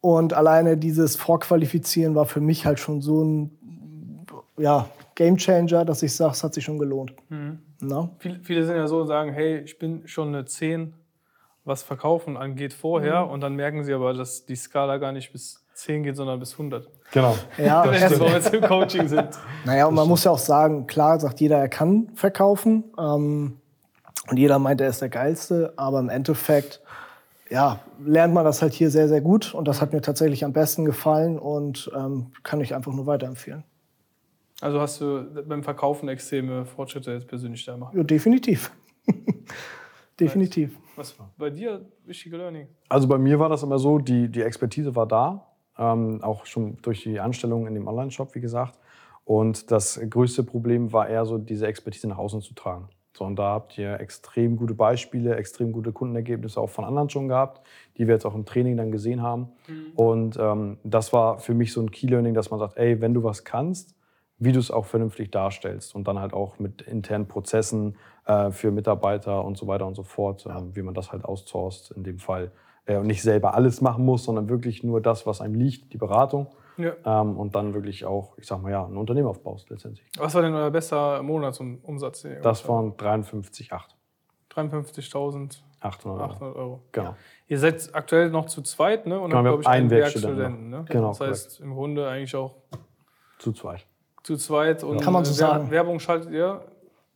Und 0.00 0.32
alleine 0.32 0.76
dieses 0.76 1.14
Vorqualifizieren 1.14 2.16
war 2.16 2.26
für 2.26 2.40
mich 2.40 2.66
halt 2.66 2.80
schon 2.80 3.00
so 3.00 3.22
ein 3.22 3.58
ja, 4.58 4.88
Gamechanger, 5.18 5.84
dass 5.84 6.04
ich 6.04 6.14
sage, 6.14 6.30
es 6.32 6.44
hat 6.44 6.54
sich 6.54 6.64
schon 6.64 6.78
gelohnt. 6.78 7.12
Na? 7.80 8.10
Viele, 8.18 8.38
viele 8.40 8.64
sind 8.64 8.76
ja 8.76 8.86
so 8.86 9.00
und 9.00 9.08
sagen, 9.08 9.32
hey, 9.32 9.58
ich 9.58 9.76
bin 9.76 10.06
schon 10.06 10.28
eine 10.28 10.44
10, 10.44 10.94
was 11.64 11.82
Verkaufen 11.82 12.36
angeht, 12.36 12.72
vorher. 12.72 13.24
Mhm. 13.24 13.30
Und 13.32 13.40
dann 13.40 13.56
merken 13.56 13.82
sie 13.82 13.92
aber, 13.92 14.14
dass 14.14 14.46
die 14.46 14.54
Skala 14.54 14.98
gar 14.98 15.10
nicht 15.10 15.32
bis 15.32 15.66
10 15.74 16.04
geht, 16.04 16.16
sondern 16.16 16.38
bis 16.38 16.52
100. 16.52 16.88
Genau. 17.10 17.36
Ja, 17.58 17.84
Wenn 17.90 18.08
sie 18.08 18.24
jetzt 18.26 18.54
im 18.54 18.62
Coaching 18.62 19.08
sind. 19.08 19.30
Naja, 19.64 19.86
und 19.86 19.94
man 19.94 20.06
muss 20.06 20.22
ja 20.22 20.30
auch 20.30 20.38
sagen, 20.38 20.86
klar 20.86 21.18
sagt 21.18 21.40
jeder, 21.40 21.58
er 21.58 21.68
kann 21.68 22.12
verkaufen. 22.14 22.84
Ähm, 22.96 23.56
und 24.30 24.36
jeder 24.36 24.60
meint, 24.60 24.80
er 24.80 24.88
ist 24.88 25.02
der 25.02 25.08
Geilste. 25.08 25.72
Aber 25.76 25.98
im 25.98 26.10
Endeffekt, 26.10 26.80
ja, 27.50 27.80
lernt 28.04 28.34
man 28.34 28.44
das 28.44 28.62
halt 28.62 28.72
hier 28.72 28.92
sehr, 28.92 29.08
sehr 29.08 29.20
gut. 29.20 29.52
Und 29.52 29.66
das 29.66 29.80
hat 29.80 29.92
mir 29.92 30.00
tatsächlich 30.00 30.44
am 30.44 30.52
besten 30.52 30.84
gefallen 30.84 31.40
und 31.40 31.90
ähm, 31.92 32.30
kann 32.44 32.60
ich 32.60 32.76
einfach 32.76 32.92
nur 32.92 33.06
weiterempfehlen. 33.06 33.64
Also 34.60 34.80
hast 34.80 35.00
du 35.00 35.24
beim 35.46 35.62
Verkaufen 35.62 36.08
extreme 36.08 36.64
Fortschritte 36.64 37.12
jetzt 37.12 37.28
persönlich 37.28 37.64
da 37.64 37.74
gemacht. 37.74 37.94
Ja, 37.94 38.02
definitiv. 38.02 38.72
definitiv. 40.20 40.76
Was 40.96 41.16
bei 41.36 41.50
dir 41.50 41.86
wichtige 42.04 42.36
Learning? 42.36 42.66
Also 42.88 43.06
bei 43.06 43.18
mir 43.18 43.38
war 43.38 43.48
das 43.48 43.62
immer 43.62 43.78
so, 43.78 43.98
die, 43.98 44.28
die 44.28 44.42
Expertise 44.42 44.96
war 44.96 45.06
da, 45.06 45.46
ähm, 45.78 46.22
auch 46.22 46.44
schon 46.44 46.78
durch 46.82 47.04
die 47.04 47.20
Anstellung 47.20 47.68
in 47.68 47.74
dem 47.74 47.86
Online-Shop, 47.86 48.34
wie 48.34 48.40
gesagt. 48.40 48.78
Und 49.24 49.70
das 49.70 50.00
größte 50.10 50.42
Problem 50.42 50.92
war 50.92 51.08
eher 51.08 51.24
so, 51.24 51.38
diese 51.38 51.66
Expertise 51.66 52.08
nach 52.08 52.18
außen 52.18 52.40
zu 52.40 52.54
tragen. 52.54 52.88
So, 53.16 53.24
und 53.24 53.36
da 53.36 53.52
habt 53.52 53.76
ihr 53.78 54.00
extrem 54.00 54.56
gute 54.56 54.74
Beispiele, 54.74 55.36
extrem 55.36 55.72
gute 55.72 55.92
Kundenergebnisse 55.92 56.60
auch 56.60 56.70
von 56.70 56.84
anderen 56.84 57.10
schon 57.10 57.28
gehabt, 57.28 57.66
die 57.96 58.06
wir 58.06 58.14
jetzt 58.14 58.24
auch 58.24 58.34
im 58.34 58.44
Training 58.44 58.76
dann 58.76 58.92
gesehen 58.92 59.22
haben. 59.22 59.48
Und 59.96 60.36
ähm, 60.40 60.78
das 60.84 61.12
war 61.12 61.38
für 61.38 61.52
mich 61.54 61.72
so 61.72 61.80
ein 61.80 61.90
Key-Learning, 61.90 62.34
dass 62.34 62.50
man 62.50 62.60
sagt, 62.60 62.76
ey, 62.76 63.00
wenn 63.00 63.14
du 63.14 63.22
was 63.22 63.44
kannst, 63.44 63.97
wie 64.38 64.52
du 64.52 64.58
es 64.60 64.70
auch 64.70 64.86
vernünftig 64.86 65.30
darstellst 65.30 65.94
und 65.94 66.06
dann 66.06 66.18
halt 66.18 66.32
auch 66.32 66.58
mit 66.58 66.82
internen 66.82 67.26
Prozessen 67.26 67.96
äh, 68.24 68.50
für 68.50 68.70
Mitarbeiter 68.70 69.44
und 69.44 69.56
so 69.58 69.66
weiter 69.66 69.86
und 69.86 69.94
so 69.96 70.02
fort, 70.04 70.46
ähm, 70.46 70.74
wie 70.76 70.82
man 70.82 70.94
das 70.94 71.10
halt 71.12 71.24
outsourced 71.24 71.90
in 71.96 72.04
dem 72.04 72.18
Fall 72.18 72.52
äh, 72.86 72.96
und 72.96 73.06
nicht 73.06 73.22
selber 73.22 73.54
alles 73.54 73.80
machen 73.80 74.04
muss, 74.04 74.24
sondern 74.24 74.48
wirklich 74.48 74.84
nur 74.84 75.00
das, 75.00 75.26
was 75.26 75.40
einem 75.40 75.54
liegt, 75.54 75.92
die 75.92 75.98
Beratung 75.98 76.46
Ja. 76.76 76.92
ähm, 77.04 77.36
und 77.36 77.56
dann 77.56 77.74
wirklich 77.74 78.04
auch, 78.04 78.38
ich 78.38 78.46
sag 78.46 78.62
mal 78.62 78.70
ja, 78.70 78.84
ein 78.86 78.96
Unternehmen 78.96 79.26
aufbaust 79.28 79.70
letztendlich. 79.70 80.06
Was 80.16 80.34
war 80.34 80.42
denn 80.42 80.54
euer 80.54 80.70
bester 80.70 81.20
Monatsumsatz? 81.22 82.24
ihr 82.24 82.40
Das 82.40 82.68
waren 82.68 82.96
53,800 82.96 83.72
habt? 83.72 83.96
53.800 84.54 86.40
Euro. 86.42 86.58
Euro. 86.58 86.82
Genau. 86.92 87.16
Ihr 87.48 87.58
seid 87.58 87.90
aktuell 87.92 88.30
noch 88.30 88.46
zu 88.46 88.62
zweit, 88.62 89.06
ne? 89.06 89.18
Und 89.20 89.30
Genau, 89.30 89.42
wir 89.42 89.50
glaube 89.50 89.62
ich, 89.62 89.68
einen 89.68 89.90
Werkstudenten 89.90 90.70
ne? 90.70 90.84
Genau, 90.88 91.08
Das 91.08 91.20
heißt, 91.20 91.60
im 91.60 91.74
Grunde 91.74 92.08
eigentlich 92.08 92.34
auch 92.36 92.54
Zu 93.38 93.52
zweit. 93.52 93.86
Zu 94.22 94.36
zweit. 94.36 94.84
Und 94.84 95.00
Kann 95.00 95.12
man 95.12 95.24
so 95.24 95.32
äh, 95.32 95.34
sagen. 95.34 95.70
Werbung 95.70 96.00
schaltet 96.00 96.32
ihr? 96.32 96.60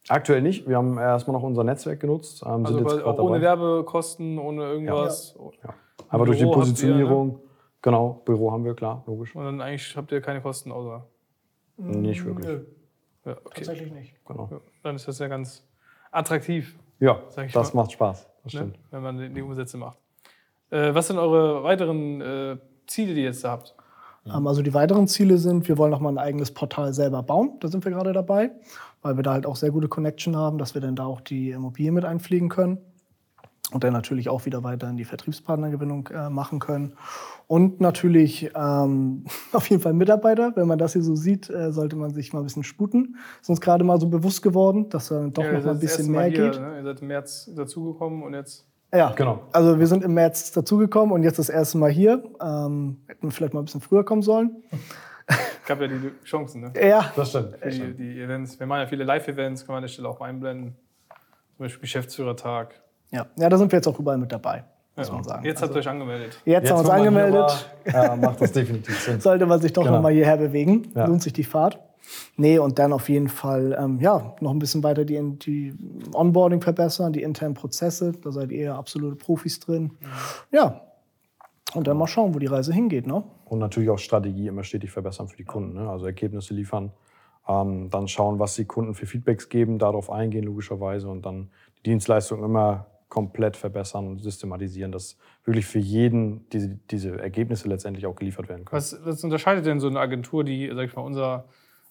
Aktuell 0.09 0.43
nicht. 0.43 0.69
Wir 0.69 0.77
haben 0.77 0.99
erstmal 0.99 1.37
noch 1.37 1.43
unser 1.45 1.63
Netzwerk 1.65 2.01
genutzt. 2.01 2.43
Ähm, 2.45 2.67
Also 2.67 2.79
auch 3.05 3.19
ohne 3.19 3.41
dabei. 3.41 3.63
Werbkosten, 3.63 4.39
ohne 4.39 4.65
irgendwas. 4.65 5.37
Ja. 5.63 5.75
Aber 6.09 6.27
durch 6.27 6.39
die 6.39 6.45
habt 6.45 6.53
ihr, 6.55 6.59
Positionierung, 6.59 7.41
genau, 7.81 8.21
Büro 8.25 8.51
haben 8.53 8.65
wir, 8.65 8.75
klar, 8.75 9.03
logisch. 9.07 9.35
Und 9.35 9.45
dann 9.45 9.61
eigentlich 9.61 9.97
habt 9.97 10.11
ihr 10.13 10.21
keine 10.21 10.41
Kosten 10.41 10.73
außer. 10.73 11.07
Nicht 11.77 12.25
wirklich. 12.25 12.61
Ja, 13.25 13.33
okay. 13.33 13.41
Tatsächlich 13.55 13.93
nicht. 13.93 14.15
Genau. 14.27 14.49
Ja, 14.51 14.61
dann 14.83 14.97
ist 14.97 15.07
das 15.07 15.19
ja 15.21 15.29
ganz 15.29 15.65
attraktiv, 16.11 16.77
Ja, 16.99 17.23
Sag 17.29 17.47
ich 17.47 17.53
das 17.53 17.73
mal. 17.73 17.83
macht 17.83 17.93
Spaß. 17.93 18.29
Das 18.45 18.53
ne? 18.55 18.61
stimmt. 18.61 18.79
wenn 18.91 19.03
man 19.03 19.19
die, 19.19 19.29
die 19.31 19.43
Umsätze 19.43 19.77
macht. 19.77 19.99
Äh, 20.71 20.93
was 20.95 21.07
sind 21.07 21.19
eure 21.19 21.63
weiteren 21.63 22.21
äh, 22.21 22.57
Ziele, 22.87 23.15
die 23.15 23.21
ihr 23.21 23.27
jetzt 23.27 23.45
da 23.45 23.53
habt? 23.53 23.75
Ähm, 24.27 24.47
also 24.47 24.63
die 24.63 24.75
weiteren 24.75 25.09
Ziele 25.09 25.39
sind, 25.39 25.69
wir 25.69 25.79
wollen 25.79 25.91
noch 25.91 26.01
mal 26.01 26.11
ein 26.11 26.19
eigenes 26.19 26.53
Portal 26.53 26.93
selber 26.93 27.23
bauen. 27.23 27.53
Da 27.61 27.69
sind 27.69 27.85
wir 27.85 27.93
gerade 27.93 28.13
dabei, 28.13 28.51
weil 29.03 29.17
wir 29.17 29.23
da 29.23 29.33
halt 29.33 29.47
auch 29.47 29.57
sehr 29.57 29.71
gute 29.71 29.89
Connection 29.89 30.37
haben, 30.37 30.59
dass 30.59 30.75
wir 30.75 30.81
dann 30.81 30.97
da 30.97 31.07
auch 31.07 31.21
die 31.21 31.51
Immobilien 31.51 31.95
mit 31.95 32.05
einpflegen 32.05 32.49
können. 32.49 32.79
Und 33.73 33.85
dann 33.85 33.95
natürlich 33.95 34.29
auch 34.29 34.45
wieder 34.45 34.63
weiter 34.65 34.91
in 34.91 34.99
die 34.99 35.05
Vertriebspartnergewinnung 35.07 36.09
äh, 36.09 36.29
machen 36.29 36.59
können. 36.59 36.93
Und 37.47 37.81
natürlich 37.81 38.51
ähm, 38.55 39.25
auf 39.53 39.71
jeden 39.71 39.81
Fall 39.81 39.95
Mitarbeiter. 39.95 40.53
Wenn 40.57 40.67
man 40.67 40.79
das 40.79 40.93
hier 40.93 41.03
so 41.03 41.15
sieht, 41.15 41.49
äh, 41.49 41.73
sollte 41.73 41.97
man 41.97 42.13
sich 42.13 42.35
mal 42.35 42.41
ein 42.41 42.45
bisschen 42.45 42.65
sputen. 42.65 43.17
Ist 43.41 43.49
uns 43.49 43.63
gerade 43.63 43.83
mal 43.83 43.99
so 43.99 44.09
bewusst 44.09 44.43
geworden, 44.43 44.91
dass 44.91 45.09
da 45.09 45.27
doch 45.29 45.43
Ja, 45.43 45.53
noch 45.53 45.65
mal 45.65 45.71
ein 45.71 45.79
bisschen 45.79 46.13
Mal 46.13 46.29
mehr 46.29 46.39
hier, 46.39 46.51
geht. 46.51 46.61
Ne? 46.61 46.77
Ihr 46.79 46.83
seid 46.83 47.01
im 47.01 47.09
März 47.09 47.51
dazugekommen 47.55 48.23
und 48.23 48.35
jetzt. 48.35 48.67
Ja, 48.95 49.13
Genau. 49.17 49.41
Also 49.53 49.79
wir 49.79 49.87
sind 49.87 50.05
im 50.05 50.15
März 50.15 50.53
dazugekommen 50.53 51.13
und 51.15 51.23
jetzt 51.23 51.39
das 51.39 51.49
erste 51.49 51.79
Mal 51.79 51.91
hier. 51.91 52.23
Ähm, 52.43 52.99
hätten 53.07 53.23
wir 53.27 53.31
vielleicht 53.31 53.55
mal 53.55 53.61
ein 53.61 53.65
bisschen 53.65 53.81
früher 53.81 54.05
kommen 54.05 54.23
sollen. 54.23 54.63
gab 55.67 55.81
ja 55.81 55.87
die 55.89 56.13
Chancen, 56.25 56.61
ne? 56.61 56.73
Ja, 56.81 57.11
Das 57.17 57.31
stimmt. 57.31 57.57
Die, 57.65 57.95
die 57.95 58.21
Events. 58.21 58.59
Wir 58.61 58.67
machen 58.67 58.81
ja 58.81 58.87
viele 58.87 59.05
Live-Events, 59.05 59.63
kann 59.65 59.75
man 59.75 59.77
an 59.79 59.83
der 59.85 59.89
Stelle 59.89 60.09
auch 60.09 60.21
mal 60.21 60.27
einblenden. 60.29 60.77
Zum 61.57 61.65
Beispiel 61.65 61.81
Geschäftsführertag. 61.83 62.75
ja. 63.11 63.27
ja, 63.37 63.49
da 63.49 63.57
sind 63.57 63.71
wir 63.73 63.77
jetzt 63.79 63.87
auch 63.87 63.99
überall 63.99 64.19
mit 64.19 64.33
dabei, 64.33 64.65
muss 64.97 65.09
Ja. 65.09 65.15
man 65.15 65.25
sagen. 65.25 65.45
Jetzt 65.45 65.63
habt 65.63 65.73
ihr 65.75 65.79
euch 65.79 65.89
angemeldet. 65.89 66.39
Jetzt, 66.45 66.71
haben 66.71 66.77
wir 66.77 66.81
uns 66.81 66.91
angemeldet. 66.91 67.67
war, 67.87 67.93
ja, 68.05 68.17
macht 68.17 68.41
das 68.41 68.53
definitiv 68.53 68.99
Sinn. 69.05 69.21
Sollte 69.21 69.47
man 69.47 69.61
sich 69.61 69.73
doch 69.73 69.85
Genau. 69.85 69.97
noch 69.97 70.03
mal 70.03 70.13
hierher 70.13 70.37
bewegen. 70.37 70.91
Ja. 70.95 71.07
Lohnt 71.07 71.23
sich 71.23 71.33
die 71.33 71.45
Fahrt. 71.45 71.79
Nee, 72.37 72.59
und 72.59 72.79
dann 72.79 72.93
auf 72.93 73.09
jeden 73.09 73.29
Fall 73.29 73.77
ähm, 73.79 73.99
ja, 74.01 74.35
noch 74.41 74.51
ein 74.51 74.59
bisschen 74.59 74.83
weiter 74.83 75.05
die, 75.05 75.21
die 75.39 75.75
Onboarding 76.13 76.61
verbessern, 76.61 77.13
die 77.13 77.23
internen 77.23 77.55
Prozesse. 77.55 78.13
Da 78.23 78.33
seid 78.33 78.51
ihr 78.51 78.63
ja 78.63 78.79
absolute 78.79 79.17
Profis 79.17 79.61
drin. 79.61 79.93
Ja. 80.51 80.83
Und 81.75 81.87
dann 81.87 81.97
mal 81.97 82.07
schauen, 82.07 82.35
wo 82.35 82.39
die 82.39 82.47
Reise 82.47 82.73
hingeht. 82.73 83.07
Ne? 83.07 83.25
Und 83.47 83.59
natürlich 83.59 83.89
auch 83.89 83.99
Strategie 83.99 84.47
immer 84.49 84.63
stetig 84.63 84.91
verbessern 84.91 85.29
für 85.29 85.37
die 85.37 85.45
Kunden. 85.45 85.75
Ne? 85.75 85.89
Also 85.89 86.05
Ergebnisse 86.05 86.53
liefern, 86.53 86.93
ähm, 87.49 87.89
dann 87.91 88.09
schauen, 88.09 88.39
was 88.39 88.55
die 88.55 88.67
Kunden 88.67 88.95
für 88.95 89.07
Feedbacks 89.07 89.49
geben, 89.49 89.79
darauf 89.79 90.11
eingehen 90.11 90.45
logischerweise 90.45 91.09
und 91.09 91.25
dann 91.25 91.51
die 91.79 91.91
Dienstleistung 91.91 92.45
immer 92.45 92.87
komplett 93.09 93.59
verbessern 93.59 94.07
und 94.07 94.23
systematisieren, 94.23 94.91
dass 94.91 95.19
wirklich 95.45 95.67
für 95.67 95.79
jeden 95.79 96.49
diese, 96.49 96.79
diese 96.91 97.19
Ergebnisse 97.19 97.69
letztendlich 97.69 98.07
auch 98.07 98.17
geliefert 98.17 98.49
werden 98.49 98.65
können. 98.65 98.77
Was, 98.77 98.99
was 99.05 99.23
unterscheidet 99.23 99.67
denn 99.67 99.81
so 99.81 99.89
eine 99.89 100.01
Agentur, 100.01 100.45
die, 100.45 100.71
sag 100.75 100.87
ich 100.87 100.97
mal, 100.97 101.03
unser 101.03 101.45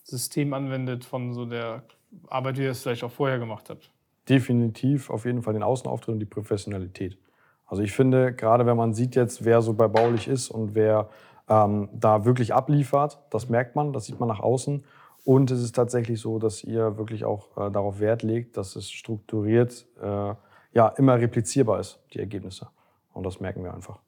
System 0.03 0.53
anwendet, 0.53 1.05
von 1.05 1.33
so 1.33 1.45
der 1.45 1.83
Arbeit, 2.27 2.57
wie 2.57 2.63
ihr 2.63 2.71
es 2.71 2.81
vielleicht 2.81 3.03
auch 3.03 3.11
vorher 3.11 3.39
gemacht 3.39 3.69
habt? 3.69 3.91
definitiv 4.29 5.09
auf 5.09 5.25
jeden 5.25 5.41
Fall 5.41 5.53
den 5.53 5.63
Außenauftritt 5.63 6.13
und 6.13 6.19
die 6.19 6.25
Professionalität. 6.25 7.17
Also 7.65 7.83
ich 7.83 7.91
finde, 7.93 8.33
gerade 8.33 8.65
wenn 8.65 8.77
man 8.77 8.93
sieht 8.93 9.15
jetzt, 9.15 9.45
wer 9.45 9.61
so 9.61 9.73
bei 9.73 9.87
Baulich 9.87 10.27
ist 10.27 10.49
und 10.49 10.75
wer 10.75 11.09
ähm, 11.49 11.89
da 11.93 12.25
wirklich 12.25 12.53
abliefert, 12.53 13.19
das 13.29 13.49
merkt 13.49 13.75
man, 13.75 13.93
das 13.93 14.05
sieht 14.05 14.19
man 14.19 14.29
nach 14.29 14.39
außen. 14.39 14.83
Und 15.23 15.51
es 15.51 15.61
ist 15.61 15.75
tatsächlich 15.75 16.19
so, 16.19 16.39
dass 16.39 16.63
ihr 16.63 16.97
wirklich 16.97 17.25
auch 17.25 17.55
äh, 17.57 17.71
darauf 17.71 17.99
Wert 17.99 18.23
legt, 18.23 18.57
dass 18.57 18.75
es 18.75 18.89
strukturiert 18.89 19.85
äh, 20.01 20.33
ja, 20.73 20.87
immer 20.97 21.19
replizierbar 21.19 21.79
ist, 21.79 21.99
die 22.13 22.19
Ergebnisse. 22.19 22.69
Und 23.13 23.25
das 23.25 23.39
merken 23.39 23.63
wir 23.63 23.73
einfach. 23.73 23.99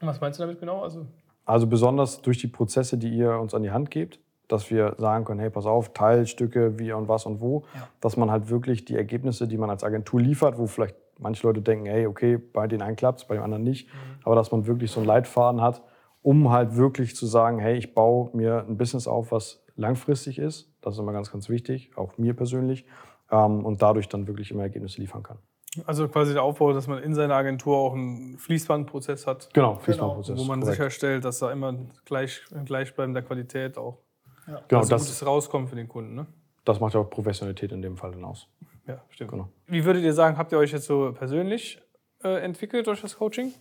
Was 0.00 0.20
meinst 0.20 0.38
du 0.38 0.42
damit 0.44 0.60
genau? 0.60 0.82
Also, 0.82 1.06
Also 1.44 1.66
besonders 1.66 2.20
durch 2.22 2.38
die 2.38 2.48
Prozesse, 2.48 2.98
die 2.98 3.08
ihr 3.08 3.38
uns 3.38 3.54
an 3.54 3.62
die 3.62 3.70
Hand 3.70 3.90
gebt, 3.90 4.20
dass 4.48 4.70
wir 4.70 4.94
sagen 4.98 5.24
können, 5.24 5.40
hey, 5.40 5.50
pass 5.50 5.66
auf, 5.66 5.92
Teilstücke, 5.92 6.78
wie 6.78 6.92
und 6.92 7.08
was 7.08 7.26
und 7.26 7.40
wo, 7.40 7.64
dass 8.00 8.16
man 8.16 8.30
halt 8.30 8.50
wirklich 8.50 8.84
die 8.84 8.96
Ergebnisse, 8.96 9.48
die 9.48 9.56
man 9.56 9.70
als 9.70 9.84
Agentur 9.84 10.20
liefert, 10.20 10.58
wo 10.58 10.66
vielleicht 10.66 10.96
manche 11.18 11.46
Leute 11.46 11.62
denken, 11.62 11.86
hey, 11.86 12.06
okay, 12.06 12.36
bei 12.36 12.66
den 12.66 12.82
einen 12.82 12.96
klappt 12.96 13.26
bei 13.28 13.34
dem 13.34 13.42
anderen 13.44 13.62
nicht, 13.64 13.88
aber 14.24 14.34
dass 14.34 14.50
man 14.52 14.66
wirklich 14.66 14.90
so 14.90 15.00
einen 15.00 15.06
Leitfaden 15.06 15.60
hat, 15.60 15.82
um 16.22 16.50
halt 16.50 16.76
wirklich 16.76 17.14
zu 17.16 17.26
sagen, 17.26 17.58
hey, 17.58 17.76
ich 17.76 17.94
baue 17.94 18.30
mir 18.34 18.64
ein 18.68 18.76
Business 18.76 19.06
auf, 19.06 19.30
was 19.32 19.62
langfristig 19.76 20.38
ist, 20.38 20.72
das 20.80 20.94
ist 20.94 21.00
immer 21.00 21.12
ganz, 21.12 21.30
ganz 21.32 21.48
wichtig, 21.48 21.90
auch 21.96 22.18
mir 22.18 22.34
persönlich, 22.34 22.84
ähm, 23.30 23.64
und 23.64 23.80
dadurch 23.82 24.08
dann 24.08 24.26
wirklich 24.26 24.50
immer 24.50 24.62
Ergebnisse 24.64 25.00
liefern 25.00 25.22
kann. 25.22 25.38
also 25.86 26.06
quasi 26.08 26.32
der 26.34 26.42
Aufbau, 26.42 26.72
dass 26.72 26.86
man 26.86 27.02
in 27.02 27.14
seiner 27.14 27.34
Agentur 27.34 27.76
auch 27.76 27.94
einen 27.94 28.38
Fließbandprozess 28.38 29.26
hat, 29.26 29.50
Genau, 29.54 29.76
Fließbandprozess. 29.76 30.38
wo 30.38 30.44
man 30.44 30.60
korrekt. 30.60 30.76
sicherstellt, 30.76 31.24
dass 31.24 31.38
da 31.40 31.50
immer 31.50 31.74
gleich, 32.04 32.42
gleichbleibender 32.64 33.22
Qualität 33.22 33.76
auch 33.78 33.98
genau, 34.46 34.80
also 34.80 34.90
das, 34.90 35.02
Gutes 35.02 35.26
rauskommt 35.26 35.68
für 35.68 35.76
den 35.76 35.88
Kunden. 35.88 36.14
Ne? 36.14 36.26
das 36.64 36.80
macht 36.80 36.94
ja 36.94 37.00
auch 37.00 37.10
Professionalität 37.10 37.72
in 37.72 37.82
dem 37.82 37.96
Fall 37.96 38.12
dann 38.12 38.24
aus. 38.24 38.48
Ja, 38.86 39.00
stimmt. 39.10 39.30
Genau. 39.30 39.48
Wie 39.66 39.84
würdet 39.84 40.02
ihr 40.02 40.12
sagen, 40.12 40.36
habt 40.36 40.52
ihr 40.52 40.58
euch 40.58 40.72
jetzt 40.72 40.86
so 40.86 41.12
persönlich 41.16 41.80
äh, 42.22 42.42
entwickelt 42.42 42.86
durch 42.86 43.00
das 43.00 43.16
Coaching? 43.16 43.52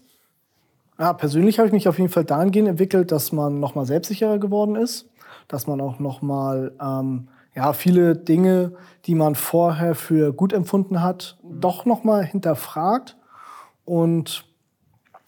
Ja, 0.99 1.13
persönlich 1.13 1.59
habe 1.59 1.67
ich 1.67 1.73
mich 1.73 1.87
auf 1.87 1.97
jeden 1.97 2.09
Fall 2.09 2.23
dahingehend 2.23 2.69
entwickelt, 2.69 3.11
dass 3.11 3.31
man 3.31 3.59
noch 3.59 3.75
mal 3.75 3.85
selbstsicherer 3.85 4.37
geworden 4.37 4.75
ist, 4.75 5.09
dass 5.47 5.65
man 5.65 5.81
auch 5.81 5.99
noch 5.99 6.21
mal 6.21 6.73
ähm, 6.79 7.29
ja, 7.55 7.73
viele 7.73 8.15
Dinge, 8.15 8.73
die 9.05 9.15
man 9.15 9.35
vorher 9.35 9.95
für 9.95 10.33
gut 10.33 10.53
empfunden 10.53 11.01
hat, 11.01 11.37
doch 11.43 11.85
noch 11.85 12.03
mal 12.03 12.23
hinterfragt 12.23 13.17
und 13.85 14.45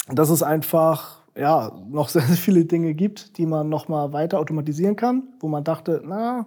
dass 0.08 0.30
es 0.30 0.44
einfach 0.44 1.20
ja, 1.36 1.72
noch 1.90 2.10
sehr, 2.10 2.22
sehr 2.24 2.38
viele 2.38 2.66
Dinge 2.66 2.94
gibt, 2.94 3.38
die 3.38 3.46
man 3.46 3.70
noch 3.70 3.88
mal 3.88 4.14
weiter 4.14 4.40
automatisieren 4.40 4.96
kann, 4.96 5.24
wo 5.40 5.48
man 5.48 5.64
dachte, 5.64 6.02
na, 6.06 6.46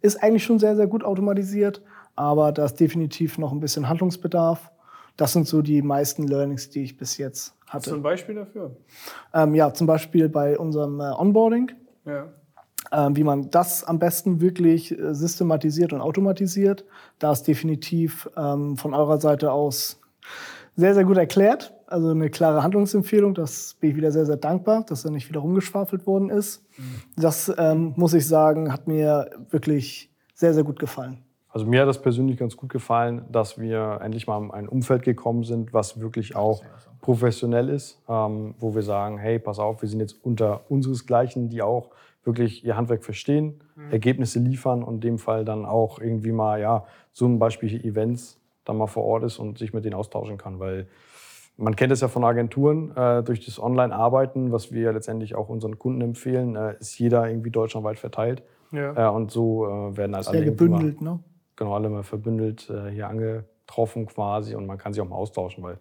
ist 0.00 0.22
eigentlich 0.22 0.44
schon 0.44 0.58
sehr, 0.58 0.76
sehr 0.76 0.86
gut 0.86 1.04
automatisiert, 1.04 1.82
aber 2.16 2.52
da 2.52 2.64
ist 2.64 2.78
definitiv 2.80 3.38
noch 3.38 3.52
ein 3.52 3.60
bisschen 3.60 3.88
Handlungsbedarf. 3.88 4.70
Das 5.16 5.32
sind 5.32 5.48
so 5.48 5.62
die 5.62 5.82
meisten 5.82 6.28
Learnings, 6.28 6.70
die 6.70 6.82
ich 6.84 6.96
bis 6.96 7.16
jetzt 7.18 7.54
hatte. 7.66 7.74
Hast 7.78 7.86
du 7.88 7.94
ein 7.96 8.02
Beispiel 8.02 8.36
dafür? 8.36 8.76
Ähm, 9.34 9.54
ja, 9.56 9.72
zum 9.74 9.88
Beispiel 9.88 10.28
bei 10.28 10.56
unserem 10.56 11.00
äh, 11.00 11.10
Onboarding, 11.10 11.72
Ja. 12.04 12.28
ähm, 12.92 13.16
wie 13.16 13.24
man 13.24 13.50
das 13.50 13.82
am 13.82 13.98
besten 13.98 14.40
wirklich 14.40 14.96
äh, 14.96 15.12
systematisiert 15.14 15.92
und 15.92 16.00
automatisiert. 16.00 16.84
Da 17.18 17.32
ist 17.32 17.42
definitiv 17.42 18.30
ähm, 18.36 18.76
von 18.76 18.94
eurer 18.94 19.20
Seite 19.20 19.50
aus 19.50 20.00
sehr, 20.76 20.94
sehr 20.94 21.04
gut 21.04 21.16
erklärt. 21.16 21.74
Also 21.90 22.10
eine 22.10 22.28
klare 22.28 22.62
Handlungsempfehlung. 22.62 23.32
Das 23.32 23.74
bin 23.80 23.90
ich 23.90 23.96
wieder 23.96 24.12
sehr, 24.12 24.26
sehr 24.26 24.36
dankbar, 24.36 24.84
dass 24.86 25.02
da 25.02 25.10
nicht 25.10 25.26
wieder 25.30 25.40
rumgeschwafelt 25.40 26.06
worden 26.06 26.28
ist. 26.28 26.62
Das 27.16 27.50
ähm, 27.56 27.94
muss 27.96 28.12
ich 28.12 28.28
sagen, 28.28 28.70
hat 28.70 28.86
mir 28.86 29.30
wirklich 29.48 30.10
sehr, 30.34 30.52
sehr 30.52 30.64
gut 30.64 30.78
gefallen. 30.78 31.24
Also 31.48 31.64
mir 31.64 31.80
hat 31.80 31.88
das 31.88 32.02
persönlich 32.02 32.36
ganz 32.36 32.58
gut 32.58 32.68
gefallen, 32.68 33.24
dass 33.32 33.58
wir 33.58 34.00
endlich 34.02 34.26
mal 34.26 34.36
in 34.44 34.50
ein 34.50 34.68
Umfeld 34.68 35.02
gekommen 35.02 35.44
sind, 35.44 35.72
was 35.72 35.98
wirklich 35.98 36.36
auch 36.36 36.62
professionell 37.00 37.70
ist, 37.70 38.02
ähm, 38.06 38.54
wo 38.58 38.74
wir 38.74 38.82
sagen, 38.82 39.16
hey, 39.16 39.38
pass 39.38 39.58
auf, 39.58 39.80
wir 39.80 39.88
sind 39.88 40.00
jetzt 40.00 40.22
unter 40.22 40.70
unseresgleichen, 40.70 41.48
die 41.48 41.62
auch 41.62 41.88
wirklich 42.22 42.66
ihr 42.66 42.76
Handwerk 42.76 43.02
verstehen, 43.02 43.62
Ergebnisse 43.90 44.40
liefern 44.40 44.82
und 44.82 44.96
in 44.96 45.00
dem 45.00 45.18
Fall 45.18 45.46
dann 45.46 45.64
auch 45.64 46.00
irgendwie 46.00 46.32
mal, 46.32 46.60
ja, 46.60 46.84
so 47.12 47.24
ein 47.24 47.38
Beispiel 47.38 47.82
Events 47.82 48.38
dann 48.66 48.76
mal 48.76 48.86
vor 48.86 49.04
Ort 49.04 49.24
ist 49.24 49.38
und 49.38 49.56
sich 49.56 49.72
mit 49.72 49.86
denen 49.86 49.94
austauschen 49.94 50.36
kann, 50.36 50.58
weil 50.58 50.86
man 51.58 51.76
kennt 51.76 51.92
es 51.92 52.00
ja 52.00 52.08
von 52.08 52.24
Agenturen, 52.24 52.96
äh, 52.96 53.22
durch 53.22 53.44
das 53.44 53.60
Online-Arbeiten, 53.60 54.52
was 54.52 54.72
wir 54.72 54.92
letztendlich 54.92 55.34
auch 55.34 55.48
unseren 55.48 55.78
Kunden 55.78 56.00
empfehlen, 56.00 56.56
äh, 56.56 56.76
ist 56.78 56.98
jeder 56.98 57.28
irgendwie 57.28 57.50
deutschlandweit 57.50 57.98
verteilt. 57.98 58.42
Ja. 58.72 59.08
Äh, 59.08 59.10
und 59.14 59.30
so 59.30 59.66
äh, 59.66 59.96
werden 59.96 60.14
halt 60.14 60.24
Sehr 60.24 60.34
alle 60.34 60.40
mal- 60.42 60.46
gebündelt, 60.50 61.00
ne? 61.02 61.18
genau, 61.56 61.74
alle 61.74 61.88
mal 61.90 62.02
verbündelt 62.04 62.70
äh, 62.70 62.90
hier 62.90 63.08
angetroffen 63.08 64.06
quasi 64.06 64.54
und 64.54 64.66
man 64.66 64.78
kann 64.78 64.92
sich 64.92 65.02
auch 65.02 65.08
mal 65.08 65.16
austauschen, 65.16 65.62
weil 65.64 65.78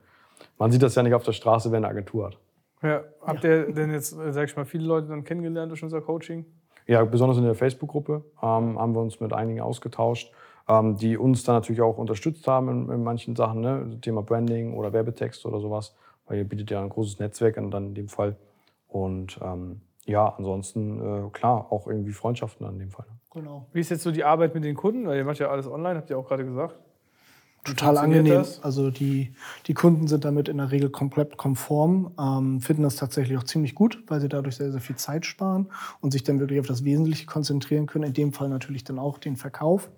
man 0.58 0.72
sieht 0.72 0.82
das 0.82 0.96
ja 0.96 1.04
nicht 1.04 1.14
auf 1.14 1.24
der 1.24 1.34
Straße, 1.34 1.72
wenn 1.72 1.86
eine 1.86 1.90
Agentur 1.90 2.28
hat. 2.28 2.38
ja. 2.82 3.04
Habt 3.22 3.44
ihr 3.44 3.72
denn 3.72 3.92
jetzt, 3.92 4.16
sag 4.30 4.46
ich 4.46 4.56
mal, 4.56 4.66
viele 4.66 4.86
Leute 4.86 5.08
dann 5.08 5.24
kennengelernt 5.24 5.70
durch 5.72 5.84
unser 5.84 6.02
Coaching? 6.02 6.46
Ja, 6.88 7.04
besonders 7.04 7.38
in 7.38 7.44
der 7.44 7.54
Facebook-Gruppe 7.56 8.24
ähm, 8.42 8.80
haben 8.80 8.96
wir 8.96 9.02
uns 9.02 9.20
mit 9.20 9.34
einigen 9.34 9.60
ausgetauscht, 9.60 10.32
ähm, 10.68 10.98
die 10.98 11.18
uns 11.18 11.44
dann 11.44 11.56
natürlich 11.56 11.82
auch 11.82 11.98
unterstützt 11.98 12.48
haben 12.48 12.70
in, 12.70 12.90
in 12.90 13.04
manchen 13.04 13.36
Sachen, 13.36 13.62
ne? 13.62 13.98
Thema 14.02 14.22
Branding 14.22 14.74
oder 14.74 14.94
Werbetext 14.94 15.46
oder 15.46 15.60
sowas, 15.60 15.96
weil 16.26 16.38
ihr 16.38 16.44
bietet 16.44 16.72
ja 16.72 16.82
ein 16.82 16.90
großes 16.90 17.20
Netzwerk 17.20 17.58
an 17.58 17.72
dann 17.72 17.88
in 17.88 17.96
dem 17.96 18.10
Fall. 18.10 18.36
Und 18.88 19.40
ähm, 19.42 19.82
ja, 20.06 20.34
ansonsten 20.38 21.00
äh, 21.00 21.30
klar, 21.32 21.68
auch 21.70 21.88
irgendwie 21.88 22.14
Freundschaften 22.14 22.66
an 22.66 22.80
dem 22.80 22.92
Fall. 22.92 23.06
Genau. 23.34 23.68
Wie 23.72 23.82
ist 23.82 23.90
jetzt 23.90 24.04
so 24.04 24.12
die 24.12 24.24
Arbeit 24.24 24.56
mit 24.56 24.64
den 24.64 24.76
Kunden? 24.76 25.06
Weil 25.06 25.18
ihr 25.18 25.26
macht 25.26 25.40
ja 25.40 25.50
alles 25.50 25.68
online, 25.68 25.98
habt 25.98 26.10
ihr 26.10 26.18
auch 26.18 26.28
gerade 26.28 26.46
gesagt. 26.46 26.80
Total 27.68 27.98
angenehm. 27.98 28.34
das? 28.34 28.64
Also 28.64 28.92
die, 28.92 29.34
die 29.68 29.74
Kunden 29.74 30.08
sind 30.08 30.26
damit 30.26 30.48
in 30.50 30.58
der 30.58 30.72
Regel 30.72 30.90
komplett 30.90 31.38
konform, 31.38 32.14
ähm, 32.20 32.62
finden 32.62 32.84
das 32.84 32.96
tatsächlich 32.96 33.38
auch 33.38 33.44
ziemlich 33.44 33.76
gut, 33.76 34.04
weil 34.08 34.22
sie 34.22 34.30
dadurch 34.30 34.56
sehr, 34.56 34.72
sehr 34.72 34.82
viel 34.82 34.96
Zeit 34.96 35.26
sparen 35.26 35.68
und 36.02 36.12
sich 36.12 36.24
dann 36.24 36.40
wirklich 36.40 36.60
auf 36.60 36.68
das 36.68 36.84
Wesentliche 36.84 37.26
konzentrieren 37.26 37.86
können. 37.86 38.06
In 38.06 38.14
dem 38.14 38.34
Fall 38.34 38.50
natürlich 38.50 38.84
dann 38.84 39.00
auch 39.00 39.18
den 39.18 39.36
Verkauf. 39.36 39.90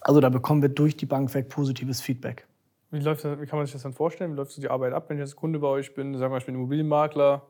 Also 0.00 0.20
da 0.20 0.28
bekommen 0.28 0.62
wir 0.62 0.68
durch 0.68 0.96
die 0.96 1.06
Bank 1.06 1.34
weg 1.34 1.48
positives 1.48 2.00
Feedback. 2.00 2.46
Wie, 2.90 3.00
läuft 3.00 3.24
das, 3.24 3.40
wie 3.40 3.46
kann 3.46 3.58
man 3.58 3.66
sich 3.66 3.72
das 3.72 3.82
dann 3.82 3.92
vorstellen? 3.92 4.32
Wie 4.32 4.36
läuft 4.36 4.52
so 4.52 4.60
die 4.60 4.70
Arbeit 4.70 4.92
ab, 4.92 5.08
wenn 5.08 5.16
ich 5.16 5.20
jetzt 5.20 5.36
Kunde 5.36 5.58
bei 5.58 5.68
euch 5.68 5.94
bin? 5.94 6.12
Sagen 6.14 6.26
wir 6.26 6.28
mal, 6.30 6.38
ich 6.38 6.46
bin 6.46 6.54
Immobilienmakler, 6.54 7.42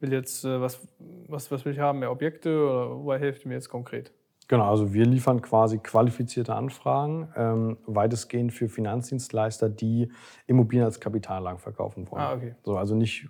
will 0.00 0.12
jetzt, 0.12 0.44
äh, 0.44 0.60
was, 0.60 0.80
was, 1.28 1.50
was 1.50 1.64
will 1.64 1.72
ich 1.72 1.78
haben? 1.78 2.00
Mehr 2.00 2.10
Objekte 2.10 2.50
oder 2.50 2.90
wobei 2.90 3.18
helft 3.18 3.44
ihr 3.44 3.48
mir 3.48 3.54
jetzt 3.54 3.70
konkret? 3.70 4.12
Genau, 4.48 4.68
also 4.68 4.92
wir 4.92 5.06
liefern 5.06 5.40
quasi 5.40 5.78
qualifizierte 5.78 6.54
Anfragen, 6.54 7.28
ähm, 7.36 7.78
weitestgehend 7.86 8.52
für 8.52 8.68
Finanzdienstleister, 8.68 9.68
die 9.68 10.10
Immobilien 10.46 10.84
als 10.84 11.00
Kapitalanlage 11.00 11.58
verkaufen 11.58 12.10
wollen. 12.10 12.22
Ah, 12.22 12.34
okay. 12.34 12.54
So, 12.62 12.76
also 12.76 12.94
nicht 12.94 13.28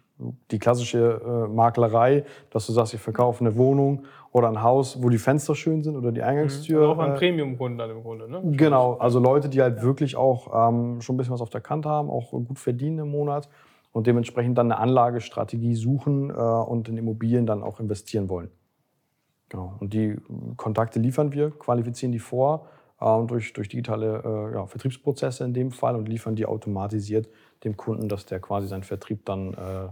die 0.51 0.59
klassische 0.59 1.21
äh, 1.25 1.49
Maklerei, 1.53 2.25
dass 2.51 2.67
du 2.67 2.73
sagst, 2.73 2.95
ich 2.95 3.01
verkaufe 3.01 3.45
eine 3.45 3.57
Wohnung 3.57 4.05
oder 4.31 4.49
ein 4.49 4.63
Haus, 4.63 5.03
wo 5.03 5.09
die 5.09 5.19
Fenster 5.19 5.55
schön 5.55 5.83
sind 5.83 5.97
oder 5.97 6.13
die 6.13 6.23
Eingangstür. 6.23 6.81
Also 6.81 6.93
auch 6.93 6.99
an 6.99 7.13
äh, 7.13 7.19
Premium-Kunden 7.19 7.79
dann 7.79 7.91
im 7.91 8.03
Grunde, 8.03 8.31
ne? 8.31 8.41
Genau, 8.57 8.95
also 8.95 9.19
Leute, 9.19 9.49
die 9.49 9.61
halt 9.61 9.83
wirklich 9.83 10.17
auch 10.17 10.69
ähm, 10.69 11.01
schon 11.01 11.15
ein 11.15 11.19
bisschen 11.19 11.35
was 11.35 11.41
auf 11.41 11.51
der 11.51 11.61
Kante 11.61 11.89
haben, 11.89 12.11
auch 12.11 12.31
gut 12.31 12.59
verdienen 12.59 13.01
im 13.01 13.11
Monat 13.11 13.49
und 13.93 14.07
dementsprechend 14.07 14.57
dann 14.59 14.73
eine 14.73 14.81
Anlagestrategie 14.81 15.75
suchen 15.75 16.31
äh, 16.31 16.33
und 16.33 16.89
in 16.89 16.97
Immobilien 16.97 17.47
dann 17.47 17.63
auch 17.63 17.81
investieren 17.81 18.29
wollen. 18.29 18.51
Genau. 19.53 19.75
Und 19.81 19.93
die 19.93 20.17
Kontakte 20.57 20.99
liefern 20.99 21.31
wir, 21.33 21.51
qualifizieren 21.51 22.11
die 22.11 22.21
vor 22.21 22.69
äh, 23.03 23.27
durch, 23.27 23.53
durch 23.53 23.69
digitale 23.69 24.23
äh, 24.25 24.55
ja, 24.55 24.67
Vertriebsprozesse 24.67 25.45
in 25.45 25.53
dem 25.53 25.73
Fall 25.73 25.95
und 25.95 26.09
liefern 26.09 26.37
die 26.37 26.47
automatisiert 26.47 27.29
dem 27.63 27.77
Kunden, 27.77 28.09
dass 28.09 28.25
der 28.25 28.41
quasi 28.41 28.67
seinen 28.67 28.83
Vertrieb 28.83 29.27
dann 29.27 29.53
äh, 29.53 29.89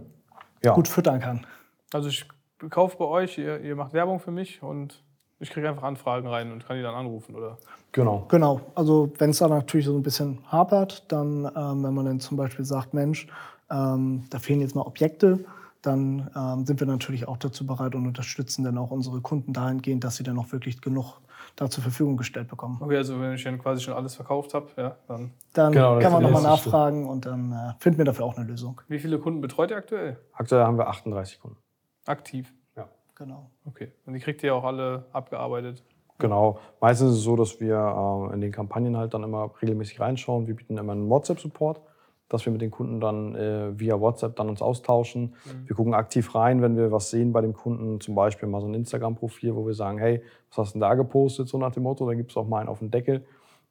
ja, 0.65 0.73
Gut 0.73 0.89
füttern 0.89 1.21
kann. 1.21 1.47
Also 1.93 2.09
ich 2.09 2.27
kaufe 2.71 2.97
bei 2.97 3.05
euch, 3.05 3.37
ihr, 3.37 3.61
ihr 3.61 3.77
macht 3.77 3.93
Werbung 3.93 4.19
für 4.19 4.31
mich 4.31 4.63
und 4.63 5.03
ich 5.41 5.51
kriege 5.51 5.69
einfach 5.69 5.83
Anfragen 5.83 6.27
rein 6.27 6.53
und 6.53 6.67
kann 6.67 6.77
die 6.79 6.83
dann 6.83 6.95
anrufen, 6.95 7.35
oder? 7.35 7.59
genau. 7.93 8.25
Genau, 8.29 8.63
also 8.75 9.13
wenn 9.19 9.31
es 9.31 9.39
da 9.39 9.49
natürlich 9.49 9.87
so 9.87 9.95
ein 9.95 10.03
bisschen 10.03 10.39
hapert, 10.51 11.05
dann, 11.13 11.45
ähm, 11.45 11.85
wenn 11.85 11.93
man 11.93 12.07
dann 12.07 12.21
zum 12.21 12.39
Beispiel 12.39 12.65
sagt, 12.65 12.95
Mensch, 12.95 13.27
ähm, 13.71 14.25
da 14.31 14.39
fehlen 14.39 14.63
jetzt 14.63 14.75
mal 14.75 14.83
Objekte, 14.83 15.45
dann 15.83 16.31
ähm, 16.37 16.67
sind 16.67 16.81
wir 16.81 16.87
natürlich 16.87 17.27
auch 17.27 17.37
dazu 17.37 17.67
bereit 17.67 17.95
und 17.95 18.07
unterstützen 18.07 18.65
dann 18.65 18.79
auch 18.79 18.91
unsere 18.91 19.21
Kunden 19.21 19.53
dahingehend, 19.53 20.05
dass 20.05 20.17
sie 20.17 20.25
dann 20.25 20.39
auch 20.39 20.53
wirklich 20.53 20.81
genug 20.81 21.21
da 21.57 21.71
zur 21.71 21.83
Verfügung 21.83 22.17
gestellt 22.17 22.49
bekommen. 22.49 22.79
Okay, 22.81 22.97
also 22.97 23.19
wenn 23.21 23.35
ich 23.35 23.45
dann 23.45 23.59
quasi 23.59 23.83
schon 23.83 23.95
alles 23.95 24.15
verkauft 24.15 24.55
habe, 24.55 24.69
ja, 24.77 24.97
dann. 25.09 25.33
Dann 25.55 25.73
Genau, 25.73 25.99
kann 25.99 26.13
man 26.13 26.23
nochmal 26.23 26.43
nachfragen 26.43 27.09
und 27.09 27.27
dann 27.27 27.53
äh, 27.53 27.73
finden 27.79 27.99
wir 27.99 28.05
dafür 28.05 28.27
auch 28.27 28.37
eine 28.37 28.47
Lösung. 28.47 28.81
Wie 28.89 28.99
viele 28.99 29.19
Kunden 29.19 29.41
betreut 29.41 29.71
ihr 29.71 29.77
aktuell? 29.77 30.19
Aktuell 30.33 30.65
haben 30.65 30.79
wir 30.79 30.89
38 30.89 31.41
Kunden. 31.41 31.57
Aktiv. 32.07 32.53
Genau. 33.21 33.51
Okay. 33.67 33.93
Und 34.07 34.15
die 34.15 34.21
kriegt 34.21 34.43
ihr 34.43 34.55
auch 34.55 34.65
alle 34.65 35.05
abgearbeitet. 35.13 35.83
Genau. 36.19 36.59
Meistens 36.81 37.11
ist 37.11 37.19
es 37.19 37.23
so, 37.25 37.37
dass 37.37 37.61
wir 37.61 37.77
äh, 37.77 38.35
in 38.35 38.41
den 38.41 38.51
Kampagnen 38.51 38.97
halt 38.97 39.13
dann 39.13 39.23
immer 39.23 39.51
regelmäßig 39.61 40.01
reinschauen. 40.01 40.47
Wir 40.47 40.57
bieten 40.57 40.79
immer 40.79 40.93
einen 40.93 41.11
WhatsApp-Support, 41.11 41.83
dass 42.31 42.47
wir 42.47 42.53
mit 42.53 42.63
den 42.63 42.71
Kunden 42.71 43.01
dann 43.01 43.35
äh, 43.35 43.79
via 43.79 44.01
WhatsApp 44.01 44.37
dann 44.37 44.49
uns 44.49 44.63
austauschen. 44.63 45.35
Wir 45.67 45.77
gucken 45.77 45.93
aktiv 45.93 46.35
rein, 46.35 46.63
wenn 46.63 46.77
wir 46.77 46.91
was 46.91 47.11
sehen 47.11 47.33
bei 47.33 47.43
dem 47.43 47.53
Kunden, 47.53 48.01
zum 48.01 48.15
Beispiel 48.15 48.49
mal 48.49 48.63
so 48.63 48.69
ein 48.69 48.75
Instagram-Profil, 48.75 49.55
wo 49.55 49.67
wir 49.67 49.75
sagen, 49.75 49.99
hey, 49.99 50.23
was 50.49 50.59
hast 50.59 50.71
du 50.71 50.79
denn 50.79 50.81
da 50.81 50.95
gepostet, 50.95 51.49
so 51.49 51.59
nach 51.59 51.73
dem 51.73 51.83
Motto, 51.83 52.07
dann 52.07 52.17
gibt 52.17 52.31
es 52.31 52.37
auch 52.37 52.49
mal 52.49 52.61
einen 52.61 52.69
auf 52.69 52.79
den 52.79 52.91
Deckel. 52.91 53.25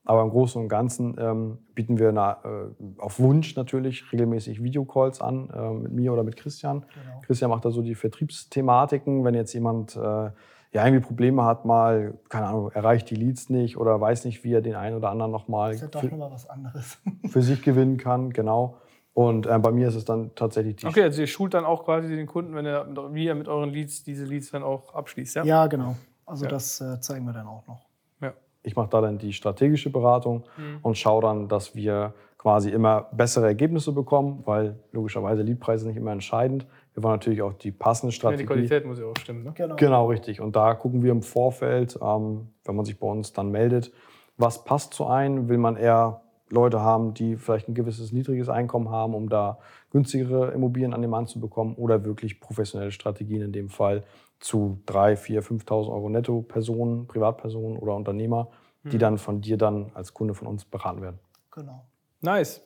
Aber 0.06 0.22
im 0.24 0.30
Großen 0.30 0.62
und 0.62 0.70
Ganzen 0.70 1.16
ähm, 1.20 1.58
bieten 1.76 2.00
wir 2.00 2.12
na, 2.12 2.40
äh, 2.44 3.00
auf 3.00 3.20
Wunsch 3.20 3.56
natürlich 3.56 4.12
regelmäßig 4.12 4.64
Videocalls 4.64 5.22
an, 5.22 5.50
äh, 5.50 5.72
mit 5.72 5.92
mir 5.92 6.14
oder 6.14 6.24
mit 6.24 6.36
Christian. 6.36 6.86
Christian 7.22 7.50
macht 7.50 7.66
da 7.66 7.72
so 7.72 7.82
die 7.82 7.96
Vertriebsthematiken, 7.96 9.24
wenn 9.24 9.36
jetzt 9.36 9.54
jemand 9.54 9.96
äh, 9.96 10.32
ja 10.72 10.86
irgendwie 10.86 11.06
Probleme 11.06 11.44
hat, 11.46 11.66
mal, 11.66 12.14
keine 12.30 12.48
Ahnung, 12.48 12.72
erreicht 12.72 13.10
die 13.10 13.16
Leads 13.16 13.50
nicht 13.50 13.78
oder 13.78 14.00
weiß 14.00 14.26
nicht, 14.26 14.44
wie 14.44 14.54
er 14.54 14.62
den 14.62 14.76
einen 14.76 14.96
oder 14.96 15.10
anderen 15.10 15.32
nochmal 15.32 15.74
Ist 15.74 15.82
ja 15.82 15.88
doch 15.88 16.02
für, 16.02 16.08
nochmal 16.08 16.32
was 16.32 16.50
anderes. 16.50 16.98
für 17.30 17.42
sich 17.42 17.62
gewinnen 17.64 17.98
kann, 17.98 18.32
genau. 18.32 18.78
Und 19.14 19.48
äh, 19.48 19.58
bei 19.60 19.72
mir 19.72 19.88
ist 19.88 19.96
es 19.96 20.06
dann 20.06 20.32
tatsächlich 20.36 20.78
die 20.78 20.86
Okay, 20.88 21.04
also 21.04 21.22
ihr 21.22 21.28
schult 21.28 21.54
dann 21.54 21.66
auch 21.66 21.84
quasi 21.86 22.08
den 22.16 22.28
Kunden, 22.28 22.54
wenn 22.56 22.66
er, 22.66 22.88
wie 23.14 23.28
er 23.28 23.36
mit 23.36 23.48
euren 23.48 23.70
Leads 23.72 24.04
diese 24.04 24.26
Leads 24.26 24.52
dann 24.52 24.64
auch 24.64 24.94
abschließt, 24.94 25.36
ja? 25.38 25.44
ja, 25.44 25.68
genau. 25.68 25.96
Also 26.26 26.46
Ja. 26.46 26.52
das 26.52 26.80
äh, 26.80 27.00
zeigen 27.02 27.26
wir 27.26 27.34
dann 27.34 27.48
auch 27.48 27.66
noch. 27.68 27.88
Ja. 28.22 28.34
Ich 28.62 28.76
mache 28.76 28.90
da 28.90 29.02
dann 29.02 29.18
die 29.18 29.34
strategische 29.34 29.90
Beratung 29.90 30.44
Mhm. 30.58 30.80
und 30.84 30.98
schaue 30.98 31.24
dann, 31.24 31.48
dass 31.48 31.76
wir 31.76 32.14
quasi 32.38 32.70
immer 32.70 33.08
bessere 33.12 33.48
Ergebnisse 33.48 33.92
bekommen, 33.92 34.44
weil 34.46 34.80
logischerweise 34.94 35.42
Leadpreis 35.42 35.82
ist 35.82 35.88
nicht 35.88 35.98
immer 35.98 36.12
entscheidend. 36.14 36.66
Wir 36.94 37.04
wollen 37.04 37.14
natürlich 37.16 37.42
auch 37.42 37.54
die 37.54 37.72
passende 37.72 38.12
Ja, 38.12 38.16
Strategie. 38.18 38.44
die 38.44 38.48
Qualität 38.48 38.86
muss 38.86 39.00
ja 39.00 39.06
auch 39.06 39.18
stimmen, 39.18 39.44
ne? 39.44 39.54
Genau. 39.56 39.76
Genau, 39.76 40.08
richtig. 40.08 40.42
Und 40.42 40.56
da 40.56 40.74
gucken 40.74 41.04
wir 41.04 41.12
im 41.12 41.22
Vorfeld, 41.22 41.98
ähm, 42.02 42.50
wenn 42.66 42.76
man 42.76 42.86
sich 42.86 43.00
bei 43.00 43.08
uns 43.08 43.32
dann 43.34 43.50
meldet, 43.52 43.92
was 44.38 44.64
passt 44.64 44.94
zu 44.94 45.06
einem? 45.08 45.50
Will 45.50 45.58
man 45.58 45.76
eher 45.76 46.22
Leute 46.50 46.82
haben, 46.82 47.14
die 47.14 47.36
vielleicht 47.36 47.68
ein 47.70 47.76
gewisses 47.76 48.12
niedriges 48.12 48.50
Einkommen 48.50 48.90
haben, 48.90 49.14
um 49.14 49.30
da 49.30 49.60
günstigere 49.92 50.52
Immobilien 50.52 50.94
an 50.94 51.02
den 51.02 51.12
Mann 51.12 51.28
zu 51.28 51.40
bekommen 51.40 51.76
oder 51.76 52.04
wirklich 52.06 52.40
professionelle 52.40 52.92
Strategien 52.92 53.42
in 53.42 53.52
dem 53.52 53.70
Fall 53.70 54.04
zu 54.40 54.82
3, 54.88 55.16
4, 55.16 55.44
5.000 55.44 55.92
Euro 55.92 56.10
netto 56.10 56.42
Personen, 56.42 57.06
Privatpersonen 57.08 57.78
oder 57.78 57.96
Unternehmer, 57.96 58.50
die 58.84 58.98
dann 58.98 59.18
von 59.18 59.42
dir 59.42 59.58
dann 59.58 59.92
als 59.94 60.14
Kunde 60.14 60.34
von 60.34 60.48
uns 60.48 60.66
beraten 60.66 61.02
werden. 61.02 61.20
genau. 61.52 61.86
Nice. 62.22 62.62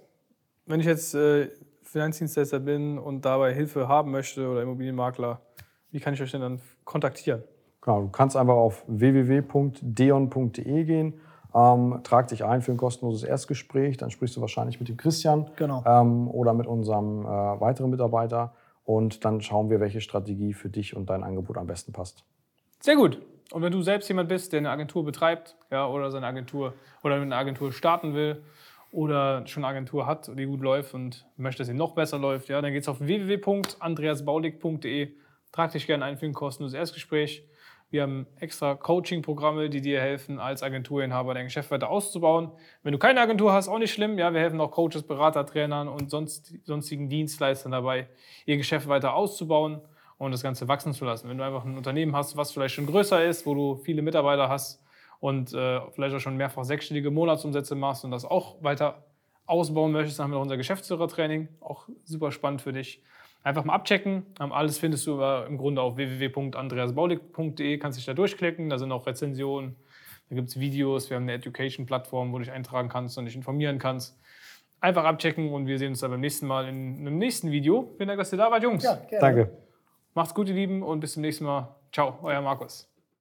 Wenn 0.65 0.79
ich 0.79 0.85
jetzt 0.85 1.13
äh, 1.15 1.49
Finanzdienstleister 1.83 2.59
bin 2.59 2.97
und 2.97 3.25
dabei 3.25 3.53
Hilfe 3.53 3.87
haben 3.87 4.11
möchte 4.11 4.47
oder 4.47 4.61
Immobilienmakler, 4.61 5.41
wie 5.91 5.99
kann 5.99 6.13
ich 6.13 6.21
euch 6.21 6.31
denn 6.31 6.41
dann 6.41 6.61
kontaktieren? 6.85 7.43
Genau, 7.81 8.01
du 8.01 8.09
kannst 8.09 8.35
einfach 8.35 8.55
auf 8.55 8.83
www.deon.de 8.87 10.83
gehen. 10.85 11.19
Ähm, 11.55 11.99
trag 12.03 12.29
dich 12.29 12.43
ein 12.43 12.61
für 12.61 12.71
ein 12.71 12.77
kostenloses 12.77 13.23
Erstgespräch, 13.23 13.97
dann 13.97 14.09
sprichst 14.09 14.35
du 14.35 14.41
wahrscheinlich 14.41 14.79
mit 14.79 14.89
dem 14.89 14.97
Christian 14.97 15.51
Genau. 15.55 15.83
ähm, 15.85 16.27
oder 16.29 16.53
mit 16.53 16.65
unserem 16.65 17.25
äh, 17.25 17.27
weiteren 17.27 17.91
Mitarbeiter 17.91 18.55
und 18.85 19.23
dann 19.23 19.39
schauen 19.41 19.69
wir, 19.69 19.79
welche 19.79 20.01
Strategie 20.01 20.53
für 20.53 20.69
dich 20.69 20.95
und 20.95 21.11
dein 21.11 21.23
Angebot 21.23 21.57
am 21.57 21.67
besten 21.67 21.93
passt. 21.93 22.23
Sehr 22.79 22.95
gut. 22.95 23.21
Und 23.51 23.61
wenn 23.61 23.71
du 23.71 23.83
selbst 23.83 24.07
jemand 24.07 24.29
bist, 24.29 24.51
der 24.51 24.59
eine 24.59 24.71
Agentur 24.71 25.05
betreibt, 25.05 25.55
ja, 25.69 25.87
oder 25.87 26.09
seine 26.09 26.25
Agentur 26.25 26.73
oder 27.03 27.15
eine 27.15 27.35
Agentur 27.35 27.71
starten 27.71 28.15
will 28.15 28.41
oder 28.93 29.45
schon 29.47 29.65
eine 29.65 29.71
Agentur 29.71 30.05
hat, 30.05 30.29
die 30.37 30.45
gut 30.45 30.61
läuft 30.61 30.93
und 30.93 31.25
möchte, 31.35 31.57
dass 31.59 31.67
sie 31.67 31.73
noch 31.73 31.95
besser 31.95 32.19
läuft, 32.19 32.47
ja, 32.47 32.61
dann 32.61 32.71
geht's 32.71 32.87
auf 32.87 32.99
www.andreasbaulig.de. 32.99 35.15
Trag 35.51 35.71
dich 35.71 35.87
gerne 35.87 36.05
ein 36.05 36.17
für 36.17 36.27
ein 36.27 36.33
kostenloses 36.33 36.77
Erstgespräch. 36.77 37.43
Wir 37.89 38.03
haben 38.03 38.27
extra 38.39 38.75
Coaching-Programme, 38.75 39.71
die 39.71 39.81
dir 39.81 39.99
helfen, 39.99 40.37
als 40.39 40.61
Agenturinhaber 40.61 41.33
dein 41.33 41.45
Geschäft 41.45 41.71
weiter 41.71 41.89
auszubauen. 41.89 42.51
Wenn 42.83 42.91
du 42.91 42.99
keine 42.99 43.19
Agentur 43.19 43.51
hast, 43.51 43.67
auch 43.67 43.79
nicht 43.79 43.93
schlimm. 43.93 44.19
Ja, 44.19 44.31
wir 44.31 44.41
helfen 44.41 44.61
auch 44.61 44.69
Coaches, 44.69 45.01
Berater, 45.03 45.47
Trainern 45.47 45.87
und 45.87 46.11
sonst, 46.11 46.53
sonstigen 46.63 47.09
Dienstleistern 47.09 47.71
dabei, 47.71 48.09
ihr 48.45 48.57
Geschäft 48.57 48.87
weiter 48.87 49.15
auszubauen 49.15 49.81
und 50.19 50.31
das 50.31 50.43
Ganze 50.43 50.67
wachsen 50.67 50.93
zu 50.93 51.03
lassen. 51.03 51.29
Wenn 51.29 51.39
du 51.39 51.43
einfach 51.43 51.65
ein 51.65 51.77
Unternehmen 51.77 52.15
hast, 52.15 52.37
was 52.37 52.51
vielleicht 52.51 52.75
schon 52.75 52.85
größer 52.85 53.25
ist, 53.25 53.47
wo 53.47 53.55
du 53.55 53.75
viele 53.75 54.03
Mitarbeiter 54.03 54.49
hast 54.49 54.82
und 55.23 55.53
äh, 55.53 55.79
vielleicht 55.91 56.13
auch 56.13 56.19
schon 56.19 56.35
mehrfach 56.35 56.65
sechsstellige 56.65 57.09
Monatsumsätze 57.09 57.75
machst 57.75 58.03
und 58.03 58.11
das 58.11 58.25
auch 58.25 58.61
weiter 58.61 59.05
ausbauen 59.45 59.93
möchtest, 59.93 60.19
dann 60.19 60.25
haben 60.25 60.31
wir 60.31 60.35
noch 60.35 60.41
unser 60.41 60.57
Geschäftsführertraining, 60.57 61.47
auch 61.61 61.87
super 62.03 62.33
spannend 62.33 62.61
für 62.61 62.73
dich. 62.73 63.01
Einfach 63.41 63.63
mal 63.63 63.73
abchecken. 63.73 64.25
Ähm, 64.41 64.51
Alles 64.51 64.79
findest 64.79 65.07
du 65.07 65.13
aber 65.13 65.47
im 65.47 65.57
Grunde 65.57 65.81
auf 65.81 65.95
www.andreasbaulig.de, 65.95 67.77
kannst 67.77 67.97
dich 67.97 68.05
da 68.05 68.13
durchklicken, 68.13 68.69
da 68.69 68.77
sind 68.77 68.91
auch 68.91 69.07
Rezensionen, 69.07 69.77
da 70.27 70.35
gibt 70.35 70.49
es 70.49 70.59
Videos, 70.59 71.09
wir 71.09 71.15
haben 71.15 71.23
eine 71.23 71.33
Education-Plattform, 71.35 72.33
wo 72.33 72.39
du 72.39 72.43
dich 72.43 72.51
eintragen 72.51 72.89
kannst 72.89 73.17
und 73.17 73.23
dich 73.23 73.37
informieren 73.37 73.79
kannst. 73.79 74.19
Einfach 74.81 75.05
abchecken 75.05 75.53
und 75.53 75.67
wir 75.67 75.79
sehen 75.79 75.91
uns 75.91 76.01
dann 76.01 76.11
beim 76.11 76.19
nächsten 76.19 76.47
Mal 76.47 76.67
in 76.67 76.97
einem 76.99 77.17
nächsten 77.17 77.49
Video. 77.49 77.93
Vielen 77.95 78.09
Dank, 78.09 78.19
dass 78.19 78.33
ihr 78.33 78.39
da 78.39 78.51
wart, 78.51 78.63
Jungs. 78.63 78.83
Ja, 78.83 78.95
gerne. 78.95 79.21
Danke. 79.21 79.57
Macht's 80.15 80.33
gut, 80.33 80.49
ihr 80.49 80.55
Lieben, 80.55 80.83
und 80.83 80.99
bis 80.99 81.13
zum 81.13 81.21
nächsten 81.21 81.45
Mal. 81.45 81.73
Ciao, 81.93 82.19
euer 82.23 82.41
Markus. 82.41 82.92